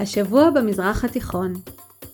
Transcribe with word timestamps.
השבוע 0.00 0.50
במזרח 0.50 1.04
התיכון, 1.04 1.52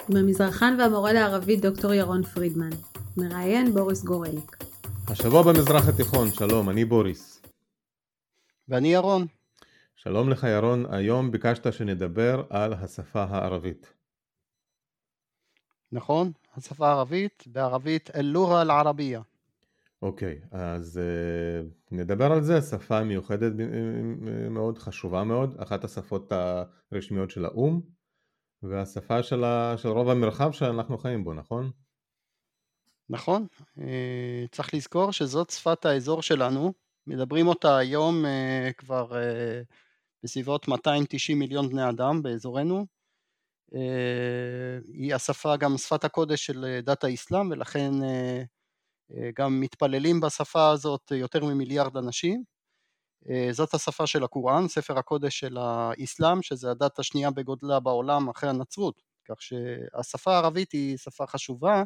עם 0.08 0.17
המזרחן 0.17 0.76
והמורה 0.79 1.12
לערבית 1.12 1.60
דוקטור 1.60 1.92
ירון 1.92 2.22
פרידמן, 2.22 2.71
מראיין 3.17 3.75
בוריס 3.75 4.04
גורליק. 4.04 4.57
השבוע 5.08 5.42
במזרח 5.42 5.89
התיכון, 5.89 6.31
שלום, 6.31 6.70
אני 6.70 6.84
בוריס. 6.84 7.42
ואני 8.68 8.89
ירון. 8.89 9.27
שלום 9.96 10.30
לך 10.30 10.46
ירון, 10.57 10.86
היום 10.95 11.30
ביקשת 11.30 11.73
שנדבר 11.73 12.43
על 12.51 12.73
השפה 12.73 13.25
הערבית. 13.25 13.93
נכון, 15.93 16.32
השפה 16.57 16.89
הערבית, 16.89 17.45
בערבית 17.46 18.11
אל-לורה 18.16 18.62
אל-ערבייה. 18.62 19.21
אוקיי, 20.03 20.41
אז 20.51 21.01
uh, 21.01 21.75
נדבר 21.91 22.33
על 22.33 22.43
זה, 22.43 22.63
שפה 22.63 23.05
מיוחדת 23.05 23.53
מאוד, 24.51 24.79
חשובה 24.79 25.25
מאוד, 25.25 25.57
אחת 25.59 25.85
השפות 25.85 26.33
הרשמיות 26.93 27.31
של 27.31 27.45
האו"ם, 27.45 27.81
והשפה 28.62 29.23
של, 29.23 29.45
ה, 29.45 29.75
של 29.79 29.88
רוב 29.88 30.09
המרחב 30.09 30.52
שאנחנו 30.52 30.99
חיים 30.99 31.25
בו, 31.25 31.35
נכון? 31.35 31.71
נכון, 33.11 33.47
צריך 34.51 34.75
לזכור 34.75 35.12
שזאת 35.12 35.51
שפת 35.51 35.87
האזור 35.87 36.23
שלנו, 36.23 36.73
מדברים 37.07 37.47
אותה 37.47 37.77
היום 37.77 38.24
כבר 38.77 39.13
בסביבות 40.24 40.69
290 40.69 41.38
מיליון 41.38 41.69
בני 41.69 41.88
אדם 41.88 42.23
באזורנו, 42.23 42.87
היא 44.93 45.15
השפה 45.15 45.57
גם 45.57 45.77
שפת 45.77 46.05
הקודש 46.05 46.47
של 46.47 46.80
דת 46.83 47.05
האסלאם 47.05 47.51
ולכן 47.51 47.91
אה, 48.02 48.43
גם 49.37 49.61
מתפללים 49.61 50.21
בשפה 50.21 50.71
הזאת 50.71 51.11
יותר 51.11 51.45
ממיליארד 51.45 51.97
אנשים. 51.97 52.45
אה, 53.30 53.49
זאת 53.53 53.75
השפה 53.75 54.07
של 54.07 54.25
הקוראן, 54.25 54.69
ספר 54.69 54.99
הקודש 54.99 55.39
של 55.39 55.57
האסלאם, 55.57 56.43
שזה 56.43 56.71
הדת 56.71 56.99
השנייה 56.99 57.30
בגודלה 57.30 57.80
בעולם 57.80 58.29
אחרי 58.29 58.51
הנצרות, 58.51 59.03
כך 59.29 59.43
שהשפה 59.43 60.33
הערבית 60.33 60.73
היא 60.73 60.96
שפה 60.96 61.27
חשובה, 61.27 61.83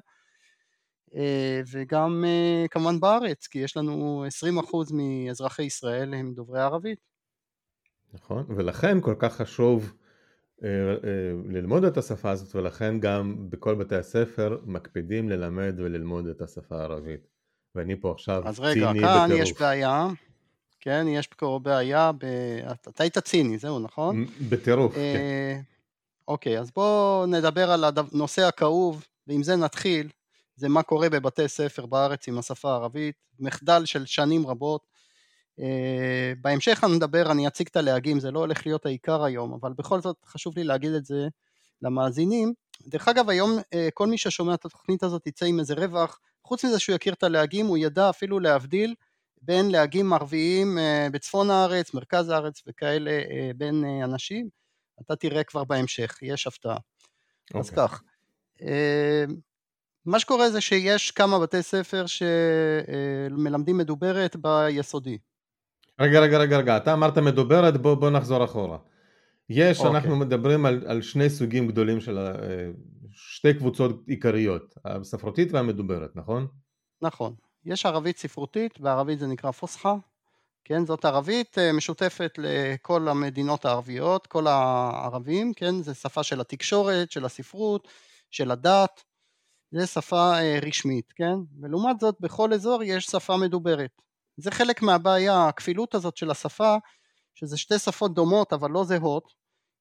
אה, 1.14 1.60
וגם 1.72 2.24
כמובן 2.70 3.00
בארץ, 3.00 3.46
כי 3.46 3.58
יש 3.58 3.76
לנו 3.76 4.24
20% 4.26 4.92
מאזרחי 4.92 5.62
ישראל 5.62 6.14
הם 6.14 6.34
דוברי 6.34 6.60
ערבית. 6.60 6.98
נכון, 8.12 8.44
ולכן 8.56 9.00
כל 9.00 9.14
כך 9.18 9.36
חשוב 9.36 9.94
ללמוד 11.48 11.84
את 11.84 11.96
השפה 11.96 12.30
הזאת 12.30 12.56
ולכן 12.56 13.00
גם 13.00 13.36
בכל 13.50 13.74
בתי 13.74 13.96
הספר 13.96 14.58
מקפידים 14.66 15.28
ללמד 15.28 15.74
וללמוד 15.78 16.26
את 16.26 16.42
השפה 16.42 16.76
הערבית 16.76 17.28
ואני 17.74 18.00
פה 18.00 18.12
עכשיו 18.12 18.42
ציני 18.42 18.52
בטירוף. 18.52 18.58
אז 18.58 18.60
רגע, 18.60 18.92
כאן 19.00 19.24
בטירוף. 19.24 19.42
יש 19.42 19.60
בעיה, 19.60 20.06
כן, 20.80 21.06
יש 21.08 21.26
פה 21.26 21.60
בעיה, 21.62 22.12
ב... 22.12 22.24
אתה 22.88 23.02
היית 23.02 23.18
ציני, 23.18 23.58
זהו, 23.58 23.78
נכון? 23.78 24.24
בטירוף, 24.48 24.94
כן. 24.94 25.00
אה, 25.00 25.60
אוקיי, 26.28 26.58
אז 26.58 26.70
בואו 26.70 27.26
נדבר 27.26 27.70
על 27.70 27.84
הנושא 27.84 28.42
הכאוב, 28.42 29.04
ועם 29.26 29.42
זה 29.42 29.56
נתחיל, 29.56 30.08
זה 30.56 30.68
מה 30.68 30.82
קורה 30.82 31.10
בבתי 31.10 31.48
ספר 31.48 31.86
בארץ 31.86 32.28
עם 32.28 32.38
השפה 32.38 32.70
הערבית, 32.70 33.14
מחדל 33.40 33.84
של 33.84 34.06
שנים 34.06 34.46
רבות. 34.46 34.87
אה, 35.60 36.32
בהמשך 36.40 36.84
אני 36.84 36.96
נדבר, 36.96 37.32
אני 37.32 37.46
אציג 37.48 37.66
את 37.70 37.76
הלהגים, 37.76 38.20
זה 38.20 38.30
לא 38.30 38.38
הולך 38.38 38.66
להיות 38.66 38.86
העיקר 38.86 39.24
היום, 39.24 39.54
אבל 39.60 39.72
בכל 39.72 40.00
זאת 40.00 40.16
חשוב 40.26 40.58
לי 40.58 40.64
להגיד 40.64 40.92
את 40.92 41.04
זה 41.04 41.28
למאזינים. 41.82 42.52
דרך 42.86 43.08
אגב, 43.08 43.30
היום 43.30 43.58
אה, 43.74 43.88
כל 43.94 44.06
מי 44.06 44.18
ששומע 44.18 44.54
את 44.54 44.64
התוכנית 44.64 45.02
הזאת 45.02 45.26
יצא 45.26 45.46
עם 45.46 45.60
איזה 45.60 45.74
רווח, 45.74 46.20
חוץ 46.44 46.64
מזה 46.64 46.78
שהוא 46.78 46.96
יכיר 46.96 47.12
את 47.12 47.22
הלהגים, 47.22 47.66
הוא 47.66 47.78
ידע 47.78 48.10
אפילו 48.10 48.40
להבדיל 48.40 48.94
בין 49.42 49.70
להגים 49.70 50.12
ערביים 50.12 50.78
אה, 50.78 51.08
בצפון 51.12 51.50
הארץ, 51.50 51.94
מרכז 51.94 52.28
הארץ 52.28 52.62
וכאלה 52.66 53.20
בין 53.56 53.84
אנשים. 54.04 54.48
אתה 55.02 55.16
תראה 55.16 55.44
כבר 55.44 55.64
בהמשך, 55.64 56.18
יש 56.22 56.46
הפתעה. 56.46 56.76
Okay. 56.76 57.58
אז 57.58 57.70
אוקיי. 57.70 57.88
כך. 57.88 58.02
מה 60.06 60.20
שקורה 60.20 60.50
זה 60.50 60.60
שיש 60.60 61.10
כמה 61.10 61.38
בתי 61.38 61.62
ספר 61.62 62.04
שמלמדים 62.06 63.76
מדוברת 63.76 64.36
ביסודי. 64.36 65.18
רגע, 66.00 66.20
רגע, 66.20 66.38
רגע, 66.38 66.58
רגע, 66.58 66.76
אתה 66.76 66.92
אמרת 66.92 67.18
מדוברת, 67.18 67.76
בוא, 67.76 67.94
בוא 67.94 68.10
נחזור 68.10 68.44
אחורה. 68.44 68.78
יש, 69.50 69.78
אוקיי. 69.78 69.90
אנחנו 69.90 70.16
מדברים 70.16 70.66
על, 70.66 70.82
על 70.86 71.02
שני 71.02 71.30
סוגים 71.30 71.68
גדולים 71.68 72.00
של 72.00 72.18
אה, 72.18 72.32
שתי 73.10 73.54
קבוצות 73.54 74.02
עיקריות, 74.06 74.74
הספרותית 74.84 75.52
והמדוברת, 75.52 76.16
נכון? 76.16 76.46
נכון. 77.02 77.34
יש 77.64 77.86
ערבית 77.86 78.18
ספרותית, 78.18 78.80
בערבית 78.80 79.18
זה 79.18 79.26
נקרא 79.26 79.50
פוסחה, 79.50 79.94
כן, 80.64 80.84
זאת 80.84 81.04
ערבית 81.04 81.58
אה, 81.58 81.72
משותפת 81.72 82.38
לכל 82.38 83.08
המדינות 83.08 83.64
הערביות, 83.64 84.26
כל 84.26 84.46
הערבים, 84.46 85.52
כן, 85.54 85.82
זה 85.82 85.94
שפה 85.94 86.22
של 86.22 86.40
התקשורת, 86.40 87.10
של 87.10 87.24
הספרות, 87.24 87.88
של 88.30 88.50
הדת, 88.50 89.02
זה 89.70 89.86
שפה 89.86 90.38
אה, 90.38 90.58
רשמית, 90.66 91.12
כן, 91.16 91.34
ולעומת 91.60 92.00
זאת 92.00 92.14
בכל 92.20 92.52
אזור 92.52 92.82
יש 92.82 93.04
שפה 93.04 93.36
מדוברת. 93.36 94.02
זה 94.40 94.50
חלק 94.50 94.82
מהבעיה, 94.82 95.48
הכפילות 95.48 95.94
הזאת 95.94 96.16
של 96.16 96.30
השפה, 96.30 96.76
שזה 97.34 97.56
שתי 97.56 97.78
שפות 97.78 98.14
דומות 98.14 98.52
אבל 98.52 98.70
לא 98.70 98.84
זהות, 98.84 99.32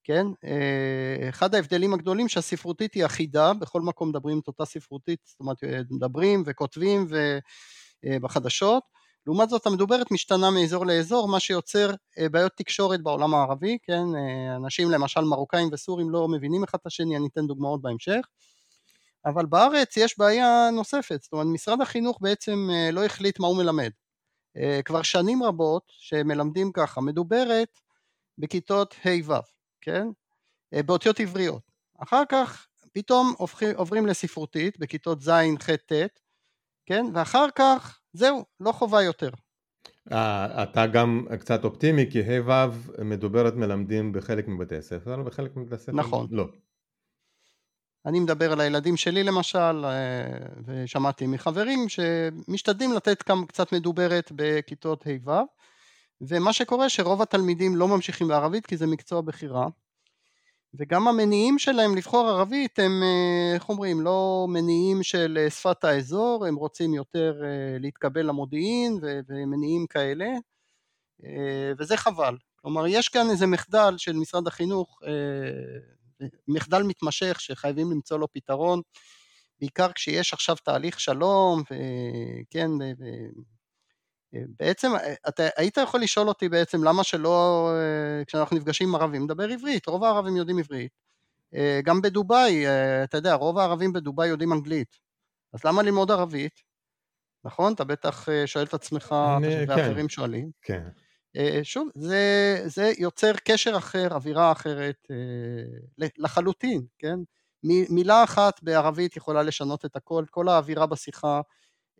כן? 0.04 0.26
אה, 0.44 1.28
אחד 1.28 1.54
ההבדלים 1.54 1.94
הגדולים 1.94 2.28
שהספרותית 2.28 2.94
היא 2.94 3.06
אחידה, 3.06 3.54
בכל 3.54 3.80
מקום 3.80 4.08
מדברים 4.08 4.38
את 4.38 4.46
אותה 4.48 4.64
ספרותית, 4.64 5.20
זאת 5.24 5.40
אומרת 5.40 5.64
אה, 5.64 5.80
מדברים 5.90 6.42
וכותבים 6.46 7.06
בחדשות, 8.22 8.82
לעומת 9.26 9.48
זאת 9.48 9.66
המדוברת 9.66 10.10
משתנה 10.10 10.50
מאזור 10.50 10.86
לאזור, 10.86 11.28
מה 11.28 11.40
שיוצר 11.40 11.90
אה, 12.18 12.28
בעיות 12.28 12.52
תקשורת 12.56 13.02
בעולם 13.02 13.34
הערבי, 13.34 13.78
כן? 13.82 14.04
אנשים 14.56 14.90
למשל 14.90 15.20
מרוקאים 15.20 15.68
וסורים 15.72 16.10
לא 16.10 16.28
מבינים 16.28 16.64
אחד 16.64 16.78
את 16.82 16.86
השני, 16.86 17.16
אני 17.16 17.28
אתן 17.32 17.46
דוגמאות 17.46 17.82
בהמשך. 17.82 18.20
אבל 19.26 19.46
בארץ 19.46 19.96
יש 19.96 20.18
בעיה 20.18 20.70
נוספת, 20.72 21.22
זאת 21.22 21.32
אומרת 21.32 21.46
משרד 21.46 21.80
החינוך 21.80 22.18
בעצם 22.20 22.68
לא 22.92 23.04
החליט 23.04 23.40
מה 23.40 23.46
הוא 23.46 23.56
מלמד. 23.56 23.90
אה, 24.58 24.80
כבר 24.84 25.02
שנים 25.02 25.42
רבות 25.42 25.82
שמלמדים 25.88 26.72
ככה, 26.72 27.00
מדוברת 27.00 27.80
בכיתות 28.38 28.94
ה'-ו', 29.04 29.32
כן? 29.80 30.06
אה, 30.74 30.82
באותיות 30.82 31.20
עבריות. 31.20 31.62
אחר 31.98 32.22
כך 32.28 32.66
פתאום 32.92 33.34
הופכים, 33.38 33.68
עוברים 33.76 34.06
לספרותית 34.06 34.78
בכיתות 34.78 35.20
ז', 35.20 35.30
ח', 35.62 35.70
ט', 35.70 35.92
כן? 36.86 37.06
ואחר 37.14 37.46
כך 37.54 38.00
זהו, 38.12 38.44
לא 38.60 38.72
חובה 38.72 39.02
יותר. 39.02 39.30
אה, 40.12 40.62
אתה 40.62 40.86
גם 40.86 41.26
קצת 41.40 41.64
אופטימי 41.64 42.10
כי 42.10 42.22
ה' 42.22 42.42
ו' 42.46 43.04
מדוברת 43.04 43.54
מלמדים 43.54 44.12
בחלק 44.12 44.48
מבתי 44.48 44.76
הספר 44.76 45.22
וחלק 45.26 45.56
מבתי 45.56 45.74
הספר 45.74 45.92
נכון. 45.92 46.26
לא. 46.30 46.48
אני 48.06 48.20
מדבר 48.20 48.52
על 48.52 48.60
הילדים 48.60 48.96
שלי 48.96 49.24
למשל, 49.24 49.84
אה, 49.84 49.90
ושמעתי 50.66 51.26
מחברים 51.26 51.88
שמשתדלים 51.88 52.92
לתת 52.92 53.22
כמה, 53.22 53.46
קצת 53.46 53.72
מדוברת 53.72 54.32
בכיתות 54.34 55.06
ה'-ו', 55.06 55.30
ומה 56.20 56.52
שקורה 56.52 56.88
שרוב 56.88 57.22
התלמידים 57.22 57.76
לא 57.76 57.88
ממשיכים 57.88 58.28
בערבית 58.28 58.66
כי 58.66 58.76
זה 58.76 58.86
מקצוע 58.86 59.20
בחירה, 59.20 59.68
וגם 60.74 61.08
המניעים 61.08 61.58
שלהם 61.58 61.96
לבחור 61.96 62.28
ערבית 62.28 62.78
הם, 62.78 63.02
אה, 63.02 63.54
איך 63.54 63.68
אומרים, 63.68 64.00
לא 64.00 64.46
מניעים 64.48 65.02
של 65.02 65.38
אה, 65.40 65.50
שפת 65.50 65.84
האזור, 65.84 66.46
הם 66.46 66.56
רוצים 66.56 66.94
יותר 66.94 67.42
להתקבל 67.80 68.26
למודיעין 68.26 68.98
ומניעים 69.28 69.86
כאלה, 69.86 70.26
וזה 71.78 71.96
חבל. 71.96 72.36
כלומר, 72.56 72.86
יש 72.86 73.08
כאן 73.08 73.30
איזה 73.30 73.46
מחדל 73.46 73.94
של 73.96 74.12
משרד 74.12 74.46
החינוך 74.46 75.00
מחדל 76.48 76.82
מתמשך 76.82 77.40
שחייבים 77.40 77.90
למצוא 77.90 78.18
לו 78.18 78.32
פתרון, 78.32 78.80
בעיקר 79.60 79.92
כשיש 79.92 80.32
עכשיו 80.32 80.56
תהליך 80.56 81.00
שלום, 81.00 81.62
וכן, 81.62 82.70
בעצם 84.32 84.92
אתה 85.28 85.48
היית 85.56 85.76
יכול 85.76 86.00
לשאול 86.00 86.28
אותי 86.28 86.48
בעצם 86.48 86.84
למה 86.84 87.04
שלא, 87.04 87.70
כשאנחנו 88.26 88.56
נפגשים 88.56 88.88
עם 88.88 88.94
ערבים, 88.94 89.24
נדבר 89.24 89.48
עברית, 89.48 89.86
רוב 89.86 90.04
הערבים 90.04 90.36
יודעים 90.36 90.58
עברית. 90.58 90.92
גם 91.84 92.02
בדובאי, 92.02 92.64
אתה 93.04 93.16
יודע, 93.16 93.34
רוב 93.34 93.58
הערבים 93.58 93.92
בדובאי 93.92 94.28
יודעים 94.28 94.52
אנגלית, 94.52 94.96
אז 95.52 95.64
למה 95.64 95.82
ללמוד 95.82 96.10
ערבית? 96.10 96.60
נכון? 97.44 97.72
אתה 97.72 97.84
בטח 97.84 98.28
שואל 98.46 98.64
את 98.64 98.74
עצמך, 98.74 99.14
ואחרים 99.68 99.96
כן. 99.96 100.08
שואלים. 100.08 100.50
כן. 100.62 100.88
אה, 101.38 101.60
שוב, 101.62 101.88
זה, 101.94 102.62
זה 102.66 102.92
יוצר 102.98 103.32
קשר 103.44 103.76
אחר, 103.76 104.08
אווירה 104.14 104.52
אחרת 104.52 105.06
אה, 105.10 106.06
לחלוטין, 106.18 106.86
כן? 106.98 107.18
מילה 107.90 108.24
אחת 108.24 108.62
בערבית 108.62 109.16
יכולה 109.16 109.42
לשנות 109.42 109.84
את 109.84 109.96
הכל, 109.96 110.24
כל 110.30 110.48
האווירה 110.48 110.86
בשיחה, 110.86 111.40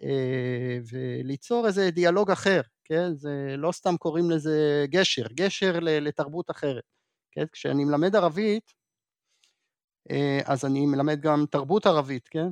אה, 0.02 0.79
וליצור 0.93 1.67
איזה 1.67 1.90
דיאלוג 1.90 2.31
אחר, 2.31 2.61
כן? 2.85 3.14
זה 3.14 3.55
לא 3.58 3.73
סתם 3.73 3.96
קוראים 3.96 4.31
לזה 4.31 4.87
גשר, 4.88 5.26
גשר 5.35 5.79
לתרבות 5.81 6.50
אחרת, 6.50 6.84
כן? 7.32 7.44
כשאני 7.52 7.84
מלמד 7.84 8.17
ערבית, 8.17 8.79
אז 10.44 10.64
אני 10.64 10.87
מלמד 10.87 11.20
גם 11.20 11.44
תרבות 11.50 11.87
ערבית, 11.87 12.29
כן? 12.29 12.49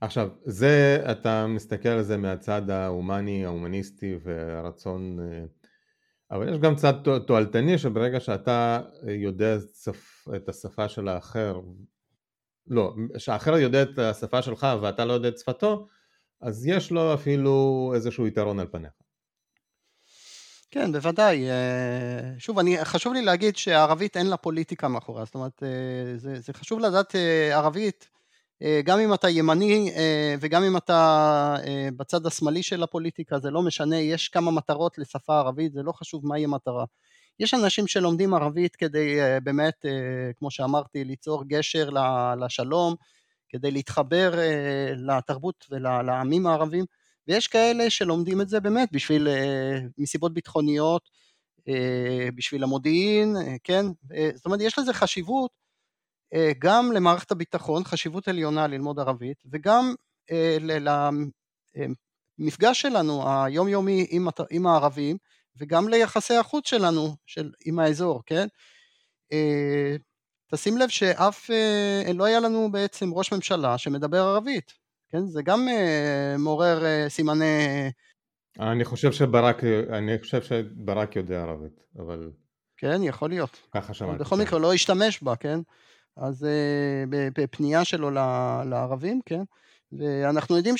עכשיו, 0.00 0.28
זה, 0.44 1.04
אתה 1.10 1.46
מסתכל 1.46 1.88
על 1.88 2.02
זה 2.02 2.16
מהצד 2.16 2.70
ההומני, 2.70 3.44
ההומניסטי, 3.44 4.16
והרצון 4.22 5.18
אבל 6.30 6.52
יש 6.52 6.58
גם 6.58 6.74
צד 6.74 6.92
תועלתני 7.26 7.78
שברגע 7.78 8.20
שאתה 8.20 8.80
יודע 9.08 9.56
את 10.36 10.48
השפה 10.48 10.88
של 10.88 11.08
האחר, 11.08 11.60
לא, 12.66 12.94
שהאחר 13.18 13.58
יודע 13.58 13.82
את 13.82 13.98
השפה 13.98 14.42
שלך 14.42 14.66
ואתה 14.82 15.04
לא 15.04 15.12
יודע 15.12 15.28
את 15.28 15.38
שפתו, 15.38 15.86
אז 16.40 16.66
יש 16.66 16.90
לו 16.90 17.14
אפילו 17.14 17.92
איזשהו 17.94 18.26
יתרון 18.26 18.60
על 18.60 18.66
פניך. 18.66 18.92
כן, 20.70 20.92
בוודאי. 20.92 21.50
אה, 21.50 22.38
שוב, 22.38 22.58
אני, 22.58 22.84
חשוב 22.84 23.12
לי 23.12 23.22
להגיד 23.22 23.56
שהערבית 23.56 24.16
אין 24.16 24.26
לה 24.26 24.36
פוליטיקה 24.36 24.88
מאחוריה, 24.88 25.24
זאת 25.24 25.34
אומרת, 25.34 25.62
אה, 25.62 26.16
זה, 26.16 26.40
זה 26.40 26.52
חשוב 26.52 26.80
לדעת 26.80 27.14
אה, 27.14 27.56
ערבית, 27.56 28.08
גם 28.84 28.98
אם 28.98 29.14
אתה 29.14 29.28
ימני 29.28 29.92
וגם 30.40 30.62
אם 30.62 30.76
אתה 30.76 31.56
בצד 31.96 32.26
השמאלי 32.26 32.62
של 32.62 32.82
הפוליטיקה, 32.82 33.38
זה 33.38 33.50
לא 33.50 33.62
משנה, 33.62 33.96
יש 33.96 34.28
כמה 34.28 34.50
מטרות 34.50 34.98
לשפה 34.98 35.38
ערבית, 35.38 35.72
זה 35.72 35.82
לא 35.82 35.92
חשוב 35.92 36.26
מהי 36.26 36.44
המטרה. 36.44 36.84
יש 37.40 37.54
אנשים 37.54 37.86
שלומדים 37.86 38.34
ערבית 38.34 38.76
כדי 38.76 39.18
באמת, 39.42 39.84
כמו 40.36 40.50
שאמרתי, 40.50 41.04
ליצור 41.04 41.44
גשר 41.44 41.90
לשלום, 42.40 42.94
כדי 43.48 43.70
להתחבר 43.70 44.34
לתרבות 44.96 45.66
ולעמים 45.70 46.46
הערבים, 46.46 46.84
ויש 47.28 47.48
כאלה 47.48 47.90
שלומדים 47.90 48.40
את 48.40 48.48
זה 48.48 48.60
באמת 48.60 48.88
בשביל, 48.92 49.28
אה, 49.28 49.78
מסיבות 49.98 50.34
ביטחוניות, 50.34 51.10
אה, 51.68 52.28
בשביל 52.34 52.62
המודיעין, 52.62 53.36
אה, 53.36 53.56
כן? 53.64 53.86
זאת 54.34 54.46
אומרת, 54.46 54.60
יש 54.60 54.78
לזה 54.78 54.92
חשיבות 54.92 55.50
גם 56.58 56.92
למערכת 56.92 57.30
הביטחון, 57.30 57.84
חשיבות 57.84 58.28
עליונה 58.28 58.66
ללמוד 58.66 58.98
ערבית, 58.98 59.42
וגם 59.50 59.94
למפגש 62.38 62.80
שלנו 62.80 63.22
היומיומי 63.28 64.06
עם, 64.10 64.28
עם 64.50 64.66
הערבים, 64.66 65.16
וגם 65.56 65.88
ליחסי 65.88 66.34
החוץ 66.34 66.68
שלנו, 66.68 67.16
של, 67.26 67.50
עם 67.64 67.78
האזור, 67.78 68.22
כן? 68.26 68.46
תשים 70.52 70.78
לב 70.78 70.88
שאף, 70.88 71.50
לא 72.14 72.24
היה 72.24 72.40
לנו 72.40 72.72
בעצם 72.72 73.12
ראש 73.12 73.32
ממשלה 73.32 73.78
שמדבר 73.78 74.22
ערבית, 74.22 74.72
כן? 75.08 75.26
זה 75.26 75.42
גם 75.42 75.68
מעורר 76.38 77.08
סימני... 77.08 77.44
אני 78.60 78.84
חושב 78.84 79.12
שברק, 79.12 79.64
אני 79.92 80.18
חושב 80.20 80.42
שברק 80.42 81.16
יודע 81.16 81.42
ערבית, 81.42 81.80
אבל... 81.98 82.30
כן, 82.76 83.02
יכול 83.02 83.28
להיות. 83.28 83.60
ככה 83.74 83.94
שמעתי. 83.94 84.18
בכל 84.18 84.36
מקרה, 84.36 84.58
לא 84.58 84.74
השתמש 84.74 85.22
בה, 85.22 85.36
כן? 85.36 85.60
אז 86.18 86.44
uh, 86.44 86.46
בפנייה 87.34 87.84
שלו 87.84 88.10
לערבים, 88.70 89.20
כן? 89.26 89.42
ואנחנו 89.92 90.56
יודעים 90.56 90.74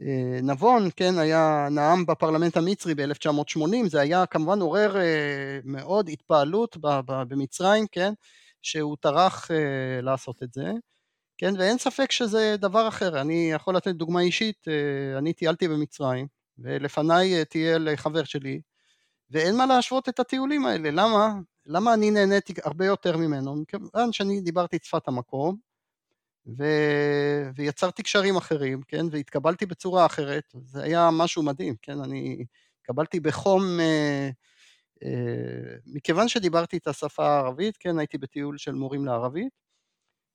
שנבון, 0.00 0.88
כן, 0.96 1.18
היה 1.18 1.68
נאם 1.70 2.06
בפרלמנט 2.06 2.56
המצרי 2.56 2.94
ב-1980, 2.94 3.86
זה 3.86 4.00
היה 4.00 4.26
כמובן 4.26 4.60
עורר 4.60 4.96
מאוד 5.64 6.08
התפעלות 6.08 6.76
במצרים, 7.06 7.86
כן? 7.92 8.12
שהוא 8.62 8.96
טרח 9.00 9.50
לעשות 10.02 10.42
את 10.42 10.52
זה. 10.52 10.72
כן, 11.38 11.54
ואין 11.58 11.78
ספק 11.78 12.12
שזה 12.12 12.56
דבר 12.58 12.88
אחר. 12.88 13.20
אני 13.20 13.50
יכול 13.52 13.76
לתת 13.76 13.94
דוגמה 13.94 14.20
אישית, 14.20 14.68
אה, 14.68 15.18
אני 15.18 15.32
טיילתי 15.32 15.68
במצרים, 15.68 16.26
ולפניי 16.58 17.38
אה, 17.38 17.44
טייל 17.44 17.96
חבר 17.96 18.24
שלי, 18.24 18.60
ואין 19.30 19.56
מה 19.56 19.66
להשוות 19.66 20.08
את 20.08 20.20
הטיולים 20.20 20.66
האלה. 20.66 20.90
למה? 20.90 21.34
למה 21.66 21.94
אני 21.94 22.10
נהניתי 22.10 22.54
הרבה 22.64 22.86
יותר 22.86 23.16
ממנו? 23.16 23.56
מכיוון 23.56 24.12
שאני 24.12 24.40
דיברתי 24.40 24.76
את 24.76 24.84
שפת 24.84 25.08
המקום, 25.08 25.56
ו... 26.58 26.64
ויצרתי 27.56 28.02
קשרים 28.02 28.36
אחרים, 28.36 28.82
כן, 28.88 29.06
והתקבלתי 29.10 29.66
בצורה 29.66 30.06
אחרת, 30.06 30.54
זה 30.64 30.82
היה 30.82 31.08
משהו 31.12 31.42
מדהים, 31.42 31.74
כן, 31.82 32.00
אני 32.00 32.44
התקבלתי 32.80 33.20
בחום, 33.20 33.62
אה, 33.80 34.30
אה, 35.04 35.76
מכיוון 35.86 36.28
שדיברתי 36.28 36.76
את 36.76 36.86
השפה 36.86 37.26
הערבית, 37.26 37.76
כן, 37.76 37.98
הייתי 37.98 38.18
בטיול 38.18 38.58
של 38.58 38.72
מורים 38.72 39.04
לערבית, 39.04 39.52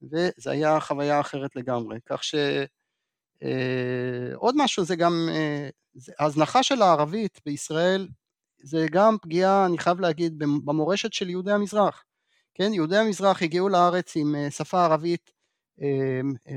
וזה 0.02 0.52
היה 0.52 0.80
חוויה 0.80 1.20
אחרת 1.20 1.56
לגמרי. 1.56 2.00
כך 2.06 2.24
שעוד 2.24 2.40
אה, 4.60 4.64
משהו 4.64 4.86
זה 4.86 4.96
גם, 4.96 5.30
אה, 5.32 5.70
ההזנחה 6.20 6.64
של 6.64 6.82
הערבית 6.82 7.40
בישראל 7.46 8.08
זה 8.64 8.86
גם 8.92 9.18
פגיעה, 9.22 9.66
אני 9.66 9.78
חייב 9.78 10.00
להגיד, 10.00 10.40
במורשת 10.40 11.14
של 11.14 11.30
יהודי 11.30 11.52
המזרח. 11.52 12.04
כן, 12.54 12.74
יהודי 12.74 12.98
המזרח 12.98 13.44
הגיעו 13.44 13.70
לארץ 13.70 14.16
עם 14.16 14.36
אה, 14.36 14.52
שפה 14.52 14.86
ערבית, 14.86 15.32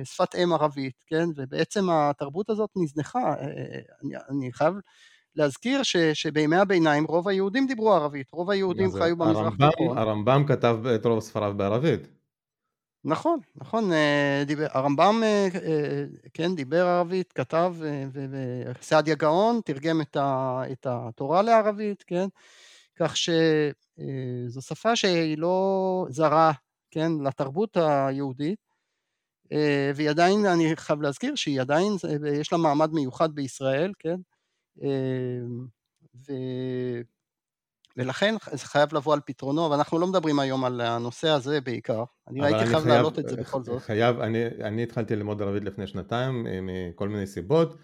שפת 0.05 0.35
אם 0.35 0.53
ערבית, 0.53 1.05
כן, 1.07 1.29
ובעצם 1.37 1.91
התרבות 1.91 2.51
הזאת 2.51 2.71
נזנחה. 2.77 3.35
אני, 4.05 4.15
אני 4.31 4.53
חייב 4.53 4.75
להזכיר 5.37 5.83
ש, 5.83 5.97
שבימי 5.97 6.57
הביניים 6.57 7.05
רוב 7.05 7.29
היהודים 7.29 7.67
דיברו 7.67 7.93
ערבית, 7.93 8.33
רוב 8.33 8.51
היהודים 8.51 8.93
חיו 8.93 9.17
במזרח 9.17 9.55
התיכון. 9.61 9.99
הרמב"ם 9.99 10.45
כתב 10.47 10.79
את 10.95 11.07
רוב 11.07 11.21
ספריו 11.21 11.55
בערבית. 11.57 12.22
נכון, 13.05 13.39
נכון, 13.55 13.93
אה, 13.93 14.43
דיבר, 14.47 14.67
הרמב"ם, 14.71 15.23
אה, 15.23 15.49
אה, 15.55 16.05
כן, 16.35 16.55
דיבר 16.55 16.87
ערבית, 16.87 17.33
כתב, 17.33 17.75
וסעדיה 18.13 19.15
גאון 19.15 19.61
תרגם 19.65 20.01
את, 20.01 20.17
ה, 20.17 20.63
את 20.73 20.87
התורה 20.91 21.43
לערבית, 21.43 22.03
כן, 22.03 22.27
כך 22.97 23.17
שזו 23.17 24.63
שפה 24.63 24.97
שהיא 24.97 25.39
לא 25.39 26.07
זרה, 26.11 26.53
כן, 26.91 27.13
לתרבות 27.25 27.77
היהודית, 27.77 28.59
והיא 29.95 30.11
עדיין, 30.11 30.47
אני 30.47 30.77
חייב 30.77 31.03
להזכיר 31.03 31.35
שהיא 31.35 31.61
עדיין, 31.61 31.93
יש 32.41 32.53
לה 32.53 32.59
מעמד 32.59 32.91
מיוחד 32.93 33.35
בישראל, 33.35 33.93
כן, 33.99 34.17
ו... 36.29 36.33
ולכן 37.97 38.35
זה 38.53 38.67
חייב 38.67 38.95
לבוא 38.95 39.15
על 39.15 39.21
פתרונו, 39.27 39.71
ואנחנו 39.71 39.99
לא 39.99 40.07
מדברים 40.07 40.39
היום 40.39 40.65
על 40.65 40.81
הנושא 40.81 41.29
הזה 41.29 41.61
בעיקר, 41.61 42.05
אני 42.29 42.45
הייתי 42.45 42.67
חייב 42.67 42.87
להעלות 42.87 43.19
את 43.19 43.29
זה 43.29 43.37
בכל 43.37 43.65
זאת. 43.65 43.83
חייב, 43.83 44.21
אני, 44.21 44.47
אני 44.47 44.83
התחלתי 44.83 45.17
ללמוד 45.17 45.43
ערבית 45.43 45.65
לפני 45.65 45.87
שנתיים 45.87 46.47
אה, 46.47 46.59
מכל 46.63 47.09
מיני 47.09 47.27
סיבות, 47.27 47.77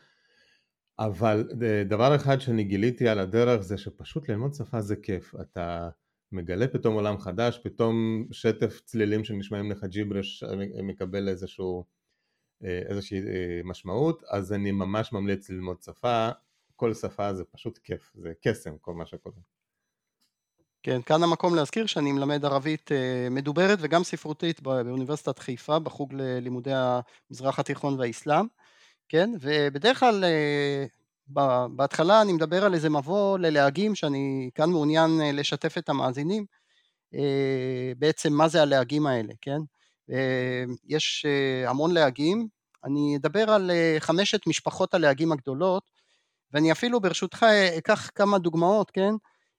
אבל 0.99 1.49
אה, 1.63 1.83
דבר 1.85 2.17
אחד 2.17 2.41
שאני 2.41 2.65
גיליתי 2.65 3.09
על 3.09 3.19
הדרך 3.19 3.61
זה 3.61 3.79
שפשוט 3.79 4.29
ללמוד 4.29 4.55
שפה 4.55 4.81
זה 4.81 4.97
כיף, 4.97 5.35
אתה 5.41 5.89
מגלה 6.33 6.69
פתאום 6.69 6.95
עולם 6.95 7.19
חדש, 7.19 7.61
פתאום 7.65 8.27
שטף 8.31 8.81
צלילים 8.85 9.25
שנשמעים 9.25 9.71
לך 9.71 9.85
ג'יברש 9.85 10.43
אה, 10.43 10.83
מקבל 10.83 11.29
איזשהו, 11.29 11.85
איזושהי 12.63 13.21
משמעות, 13.65 14.23
אז 14.31 14.53
אני 14.53 14.73
ממש 14.73 15.13
ממליץ 15.13 15.51
ללמוד 15.51 15.83
שפה, 15.83 16.29
כל 16.77 16.95
שפה 16.95 17.35
זה 17.35 17.45
פשוט 17.45 17.79
כיף, 17.79 18.13
זה 18.15 18.33
קסם 18.43 18.79
כל 18.79 18.95
מה 18.95 19.07
שקורה. 19.07 19.37
כן, 20.83 21.03
כאן 21.03 21.23
המקום 21.23 21.55
להזכיר 21.55 21.87
שאני 21.87 22.13
מלמד 22.13 22.45
ערבית 22.45 22.93
אה, 22.93 23.29
מדוברת 23.31 23.79
וגם 23.83 24.05
ספרותית 24.05 24.63
באוניברסיטת 24.63 25.39
חיפה 25.39 25.79
בחוג 25.79 26.15
ללימודי 26.15 26.71
המזרח 26.75 27.59
התיכון 27.59 28.01
והאסלאם, 28.01 28.47
כן, 29.09 29.31
ובדרך 29.41 30.01
כלל 30.01 30.25
אה, 30.25 30.85
בהתחלה 31.77 32.23
אני 32.23 32.33
מדבר 32.33 32.65
על 32.65 32.75
איזה 32.75 32.91
מבוא 32.91 33.39
ללהגים 33.39 33.95
שאני 33.95 34.51
כאן 34.55 34.71
מעוניין 34.71 35.21
אה, 35.21 35.33
לשתף 35.33 35.79
את 35.79 35.89
המאזינים, 35.89 36.47
בעצם 37.97 38.33
מה 38.33 38.49
זה 38.49 38.63
הלהגים 38.63 39.07
האלה, 39.07 39.33
כן, 39.41 39.59
יש 40.89 41.27
המון 41.67 41.95
להגים, 41.95 42.49
אני 42.85 43.17
אדבר 43.17 43.51
על 43.51 43.71
חמשת 43.99 44.47
משפחות 44.47 44.95
הלהגים 44.95 45.33
הגדולות 45.33 45.83
ואני 46.53 46.73
אפילו 46.73 47.01
ברשותך 47.01 47.47
אקח 47.79 48.11
כמה 48.15 48.39
דוגמאות, 48.39 48.91
כן, 48.91 49.15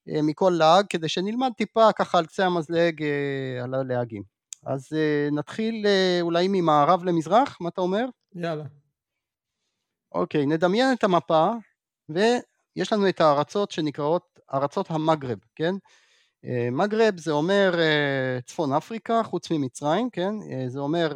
מכל 0.07 0.53
להג, 0.57 0.85
כדי 0.89 1.09
שנלמד 1.09 1.51
טיפה 1.57 1.91
ככה 1.91 2.17
על 2.17 2.25
קצה 2.25 2.45
המזלג 2.45 3.03
אה, 3.03 3.63
על 3.63 3.73
הלהגים. 3.73 4.23
אז 4.65 4.87
אה, 4.93 5.29
נתחיל 5.31 5.85
אולי 6.21 6.47
ממערב 6.47 7.03
למזרח, 7.03 7.57
מה 7.61 7.69
אתה 7.69 7.81
אומר? 7.81 8.05
יאללה. 8.35 8.63
אוקיי, 10.11 10.45
נדמיין 10.45 10.93
את 10.93 11.03
המפה, 11.03 11.51
ויש 12.09 12.93
לנו 12.93 13.09
את 13.09 13.21
הארצות 13.21 13.71
שנקראות 13.71 14.39
ארצות 14.53 14.91
המגרב, 14.91 15.37
כן? 15.55 15.75
מגרב 16.71 17.17
זה 17.17 17.31
אומר 17.31 17.75
צפון 18.45 18.73
אפריקה, 18.73 19.23
חוץ 19.23 19.51
ממצרים, 19.51 20.09
כן? 20.09 20.33
זה 20.67 20.79
אומר 20.79 21.13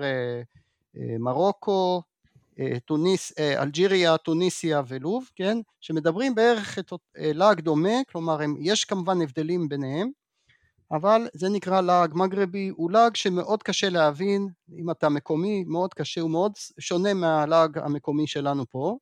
מרוקו, 1.19 2.01
אה, 2.05 2.12
טוניס, 2.85 3.33
אה, 3.39 3.61
אלג'יריה, 3.61 4.17
טוניסיה 4.17 4.81
ולוב, 4.87 5.29
כן, 5.35 5.57
שמדברים 5.81 6.35
בערך 6.35 6.79
את 6.79 6.93
אה, 7.17 7.31
לעג 7.33 7.61
דומה, 7.61 8.03
כלומר 8.11 8.41
הם, 8.41 8.55
יש 8.59 8.85
כמובן 8.85 9.21
הבדלים 9.21 9.69
ביניהם, 9.69 10.09
אבל 10.91 11.27
זה 11.33 11.49
נקרא 11.49 11.81
לעג 11.81 12.11
מגרבי, 12.15 12.69
הוא 12.75 12.91
לעג 12.91 13.15
שמאוד 13.15 13.63
קשה 13.63 13.89
להבין, 13.89 14.47
אם 14.77 14.91
אתה 14.91 15.09
מקומי, 15.09 15.63
מאוד 15.67 15.93
קשה, 15.93 16.21
הוא 16.21 16.29
מאוד 16.29 16.51
שונה 16.79 17.13
מהלעג 17.13 17.77
המקומי 17.77 18.27
שלנו 18.27 18.65
פה, 18.69 18.97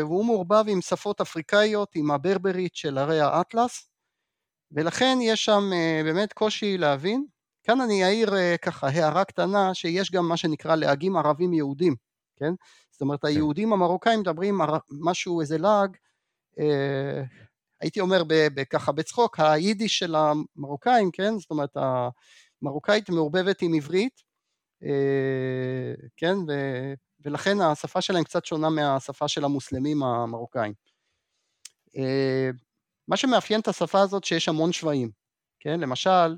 והוא 0.00 0.24
מעורבב 0.24 0.64
עם 0.68 0.80
שפות 0.80 1.20
אפריקאיות, 1.20 1.88
עם 1.94 2.10
הברברית 2.10 2.74
של 2.74 2.98
הרי 2.98 3.20
האטלס, 3.20 3.90
ולכן 4.72 5.18
יש 5.22 5.44
שם 5.44 5.70
באמת 6.04 6.32
קושי 6.32 6.78
להבין. 6.78 7.24
כאן 7.64 7.80
אני 7.80 8.04
אעיר 8.04 8.30
ככה 8.62 8.88
הערה 8.88 9.24
קטנה 9.24 9.74
שיש 9.74 10.10
גם 10.10 10.28
מה 10.28 10.36
שנקרא 10.36 10.76
להגים 10.76 11.16
ערבים 11.16 11.52
יהודים 11.52 11.94
כן? 12.40 12.52
זאת 12.90 13.00
אומרת 13.00 13.20
כן. 13.20 13.28
היהודים 13.28 13.72
המרוקאים 13.72 14.20
מדברים 14.20 14.58
משהו, 14.90 15.40
איזה 15.40 15.58
לעג, 15.58 15.96
אה, 16.58 17.22
הייתי 17.80 18.00
אומר 18.00 18.22
ככה 18.70 18.92
בצחוק, 18.92 19.40
היידיש 19.40 19.98
של 19.98 20.14
המרוקאים, 20.14 21.10
כן? 21.10 21.38
זאת 21.38 21.50
אומרת, 21.50 21.76
המרוקאית 22.62 23.10
מעורבבת 23.10 23.62
עם 23.62 23.74
עברית, 23.74 24.22
כן? 26.16 26.34
ו, 26.48 26.52
ולכן 27.24 27.60
השפה 27.60 28.00
שלהם 28.00 28.24
קצת 28.24 28.44
שונה 28.44 28.70
מהשפה 28.70 29.28
של 29.28 29.44
המוסלמים 29.44 30.02
המרוקאים. 30.02 30.72
מה 33.08 33.16
שמאפיין 33.16 33.60
את 33.60 33.68
השפה 33.68 34.00
הזאת 34.00 34.24
שיש 34.24 34.48
המון 34.48 34.72
שבעים, 34.72 35.10
כן? 35.60 35.80
למשל, 35.80 36.36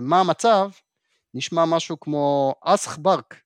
מה 0.00 0.20
המצב? 0.20 0.70
נשמע 1.34 1.64
משהו 1.64 2.00
כמו 2.00 2.54
אסח 2.64 2.96
ברק, 2.96 3.41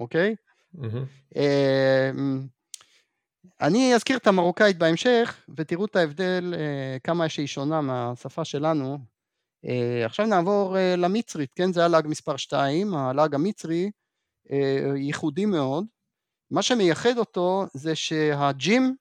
אוקיי? 0.00 0.34
Mm-hmm. 0.76 1.38
אני 3.60 3.94
אזכיר 3.94 4.16
את 4.16 4.26
המרוקאית 4.26 4.78
בהמשך 4.78 5.46
ותראו 5.56 5.84
את 5.84 5.96
ההבדל 5.96 6.54
כמה 7.04 7.28
שהיא 7.28 7.46
שונה 7.46 7.80
מהשפה 7.80 8.44
שלנו. 8.44 8.98
עכשיו 10.04 10.26
נעבור 10.26 10.76
למצרית, 10.96 11.54
כן? 11.54 11.72
זה 11.72 11.84
הלאג 11.84 12.06
מספר 12.06 12.36
2, 12.36 12.94
הלאג 12.94 13.34
המצרי 13.34 13.90
ייחודי 14.96 15.46
מאוד. 15.46 15.84
מה 16.50 16.62
שמייחד 16.62 17.18
אותו 17.18 17.66
זה 17.74 17.94
שהג'ים 17.94 18.96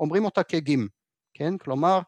אומרים 0.00 0.24
אותה 0.24 0.42
כגים, 0.42 0.88
כן? 1.34 1.58
כלומר, 1.58 2.00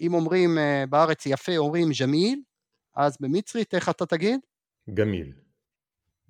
אם 0.00 0.14
אומרים 0.14 0.58
בארץ 0.90 1.26
יפה 1.26 1.56
אומרים 1.56 1.88
ג'מיל, 2.00 2.40
אז 2.96 3.16
במצרית 3.20 3.74
איך 3.74 3.88
אתה 3.88 4.06
תגיד? 4.06 4.40
גמיל. 4.94 5.32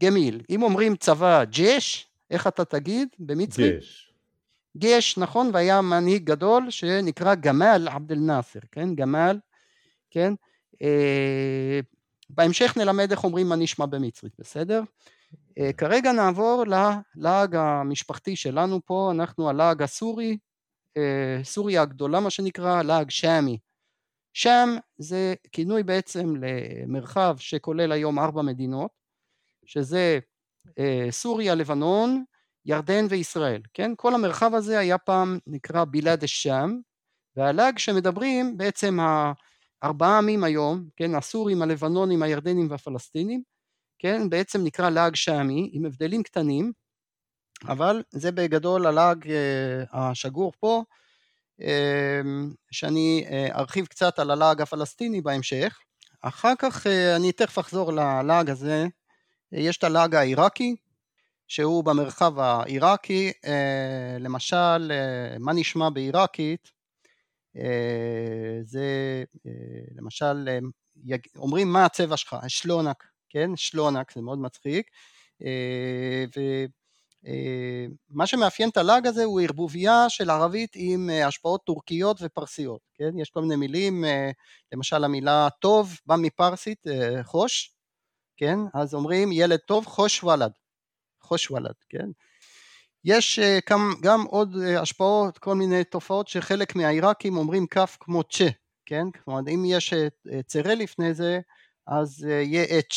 גמיל. 0.02 0.42
אם 0.50 0.62
אומרים 0.62 0.96
צבא 0.96 1.44
ג'ש, 1.44 2.06
איך 2.30 2.46
אתה 2.46 2.64
תגיד 2.64 3.08
במצרית? 3.18 3.74
גש. 3.74 4.12
גש, 4.76 5.18
נכון, 5.18 5.50
והיה 5.52 5.80
מנהיג 5.80 6.24
גדול 6.24 6.70
שנקרא 6.70 7.34
גמל 7.34 7.88
עבד 7.90 8.12
אל 8.12 8.18
נאסר, 8.18 8.60
כן, 8.72 8.94
גמל, 8.94 9.38
כן, 10.10 10.34
אה, 10.82 11.80
בהמשך 12.30 12.76
נלמד 12.76 13.10
איך 13.10 13.24
אומרים 13.24 13.48
מה 13.48 13.56
נשמע 13.56 13.86
במצרית, 13.86 14.32
בסדר? 14.38 14.82
אה, 15.58 15.72
כרגע 15.72 16.12
נעבור 16.12 16.64
ללעג 16.66 17.56
המשפחתי 17.56 18.36
שלנו 18.36 18.80
פה, 18.84 19.10
אנחנו 19.14 19.48
הלעג 19.48 19.82
הסורי, 19.82 20.38
אה, 20.96 21.40
סוריה 21.44 21.82
הגדולה 21.82 22.20
מה 22.20 22.30
שנקרא, 22.30 22.82
לעג 22.82 23.10
שמי. 23.10 23.58
שם 24.32 24.76
זה 24.98 25.34
כינוי 25.52 25.82
בעצם 25.82 26.34
למרחב 26.40 27.36
שכולל 27.38 27.92
היום 27.92 28.18
ארבע 28.18 28.42
מדינות, 28.42 28.90
שזה 29.66 30.18
אה, 30.78 31.06
סוריה, 31.10 31.54
לבנון, 31.54 32.24
ירדן 32.64 33.06
וישראל, 33.08 33.62
כן? 33.74 33.92
כל 33.96 34.14
המרחב 34.14 34.54
הזה 34.54 34.78
היה 34.78 34.98
פעם 34.98 35.38
נקרא 35.46 35.84
בלעד 35.90 36.24
א-שם, 36.24 36.76
והלאג 37.36 37.78
שמדברים 37.78 38.56
בעצם 38.56 38.98
הארבעה 39.82 40.18
עמים 40.18 40.44
היום, 40.44 40.88
כן? 40.96 41.14
הסורים, 41.14 41.62
הלבנונים, 41.62 42.22
הירדנים 42.22 42.70
והפלסטינים, 42.70 43.42
כן? 43.98 44.30
בעצם 44.30 44.64
נקרא 44.64 44.90
לאג 44.90 45.14
שעמי, 45.14 45.70
עם 45.72 45.86
הבדלים 45.86 46.22
קטנים, 46.22 46.72
אבל 47.68 48.02
זה 48.10 48.32
בגדול 48.32 48.86
הלאג 48.86 49.30
אה, 49.30 49.82
השגור 49.92 50.52
פה, 50.60 50.82
אה, 51.60 52.20
שאני 52.70 53.24
ארחיב 53.54 53.86
קצת 53.86 54.18
על 54.18 54.30
הלאג 54.30 54.62
הפלסטיני 54.62 55.20
בהמשך. 55.20 55.78
אחר 56.22 56.52
כך 56.58 56.86
אני 57.16 57.32
תכף 57.32 57.58
אחזור 57.58 57.92
ללאג 57.92 58.50
הזה 58.50 58.86
יש 59.52 59.76
את 59.76 59.84
הלאג 59.84 60.14
העיראקי, 60.14 60.76
שהוא 61.48 61.84
במרחב 61.84 62.38
העיראקי, 62.38 63.32
אה, 63.44 64.16
למשל, 64.20 64.92
אה, 64.92 65.38
מה 65.38 65.52
נשמע 65.52 65.90
בעיראקית, 65.90 66.70
אה, 67.56 68.58
זה 68.62 69.24
למשל, 69.96 70.48
אומרים 71.36 71.72
מה 71.72 71.84
הצבע 71.84 72.16
שלך, 72.16 72.36
שלונק, 72.48 73.04
כן, 73.28 73.50
שלונק, 73.56 74.12
זה 74.14 74.20
מאוד 74.20 74.38
מצחיק, 74.38 74.90
ומה 78.12 78.26
שמאפיין 78.26 78.68
את 78.68 78.76
הלאג 78.76 79.06
הזה 79.06 79.24
הוא 79.24 79.40
ערבוביה 79.40 80.04
של 80.08 80.30
ערבית 80.30 80.70
עם 80.74 81.10
השפעות 81.24 81.64
טורקיות 81.64 82.18
ופרסיות, 82.22 82.80
כן, 82.94 83.18
יש 83.18 83.30
כל 83.30 83.42
מיני 83.42 83.56
מילים, 83.56 84.04
למשל 84.72 85.04
המילה 85.04 85.48
טוב 85.60 85.98
בא 86.06 86.16
מפרסית, 86.16 86.84
חוש, 87.22 87.75
כן? 88.36 88.58
אז 88.74 88.94
אומרים 88.94 89.32
ילד 89.32 89.58
טוב 89.58 89.86
חוש 89.86 90.24
ולד, 90.24 90.52
חוש 91.20 91.50
ולד, 91.50 91.74
כן? 91.88 92.06
יש 93.06 93.38
גם, 93.70 93.90
אה, 93.90 93.94
גם 94.02 94.22
עוד 94.22 94.56
אה, 94.62 94.80
השפעות, 94.80 95.38
כל 95.38 95.54
מיני 95.54 95.84
תופעות 95.84 96.28
שחלק 96.28 96.76
מהעיראקים 96.76 97.36
אומרים 97.36 97.66
כף 97.66 97.96
כמו 98.00 98.22
צ'ה, 98.24 98.48
כן? 98.86 99.10
כלומר 99.10 99.40
אם 99.54 99.64
יש 99.64 99.92
אה, 99.92 100.42
צרה 100.46 100.74
לפני 100.74 101.14
זה 101.14 101.40
אז 101.86 102.24
יהיה 102.24 102.78
אץ', 102.78 102.94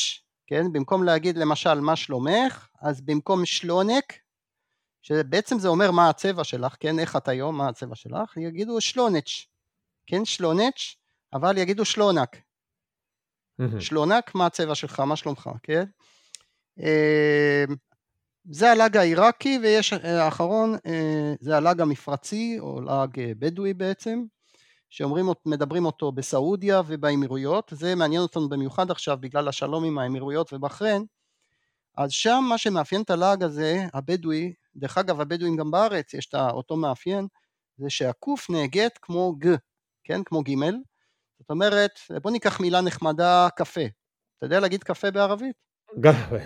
כן? 0.47 0.71
במקום 0.71 1.03
להגיד 1.03 1.37
למשל 1.37 1.79
מה 1.79 1.95
שלומך, 1.95 2.67
אז 2.81 3.01
במקום 3.01 3.45
שלונק, 3.45 4.13
שבעצם 5.01 5.59
זה 5.59 5.67
אומר 5.67 5.91
מה 5.91 6.09
הצבע 6.09 6.43
שלך, 6.43 6.75
כן? 6.79 6.99
איך 6.99 7.15
את 7.15 7.27
היום, 7.27 7.57
מה 7.57 7.69
הצבע 7.69 7.95
שלך, 7.95 8.37
יגידו 8.37 8.81
שלונץ', 8.81 9.45
כן? 10.07 10.25
שלונץ', 10.25 10.95
אבל 11.33 11.57
יגידו 11.57 11.85
שלונק, 11.85 12.37
שלונק, 13.79 14.35
מה 14.35 14.45
הצבע 14.45 14.75
שלך, 14.75 14.99
מה 14.99 15.15
שלומך, 15.15 15.49
כן? 15.63 15.83
אמ, 16.79 17.75
זה 18.51 18.71
הלאג 18.71 18.97
העיראקי 18.97 19.59
ויש 19.61 19.93
אה, 19.93 20.23
האחרון 20.25 20.75
אה, 20.85 21.33
זה 21.39 21.57
הלאג 21.57 21.81
המפרצי 21.81 22.57
או 22.59 22.81
לאג 22.81 23.19
אה, 23.19 23.31
בדואי 23.39 23.73
בעצם 23.73 24.23
שאומרים 24.89 25.25
מדברים 25.45 25.85
אותו 25.85 26.11
בסעודיה 26.11 26.81
ובאמירויות. 26.87 27.73
זה 27.75 27.95
מעניין 27.95 28.21
אותנו 28.21 28.49
במיוחד 28.49 28.91
עכשיו 28.91 29.17
בגלל 29.19 29.47
השלום 29.47 29.83
עם 29.83 29.97
האמירויות 29.97 30.53
ובחריין. 30.53 31.05
אז 31.97 32.11
שם 32.11 32.43
מה 32.49 32.57
שמאפיין 32.57 33.01
את 33.01 33.09
הלאג 33.09 33.43
הזה 33.43 33.85
הבדואי 33.93 34.53
דרך 34.75 34.97
אגב 34.97 35.21
הבדואים 35.21 35.55
גם 35.55 35.71
בארץ 35.71 36.13
יש 36.13 36.27
את 36.27 36.35
אותו 36.35 36.77
מאפיין 36.77 37.27
זה 37.77 37.89
שהקוף 37.89 38.49
נהגית 38.49 38.97
כמו 39.01 39.35
ג 39.39 39.55
כן? 40.03 40.23
כמו 40.23 40.43
גימל 40.43 40.75
זאת 41.39 41.49
אומרת, 41.49 41.99
בוא 42.21 42.31
ניקח 42.31 42.59
מילה 42.59 42.81
נחמדה, 42.81 43.47
קפה. 43.55 43.85
אתה 44.37 44.45
יודע 44.45 44.59
להגיד 44.59 44.83
קפה 44.83 45.11
בערבית? 45.11 45.55
גהווה. 45.99 46.39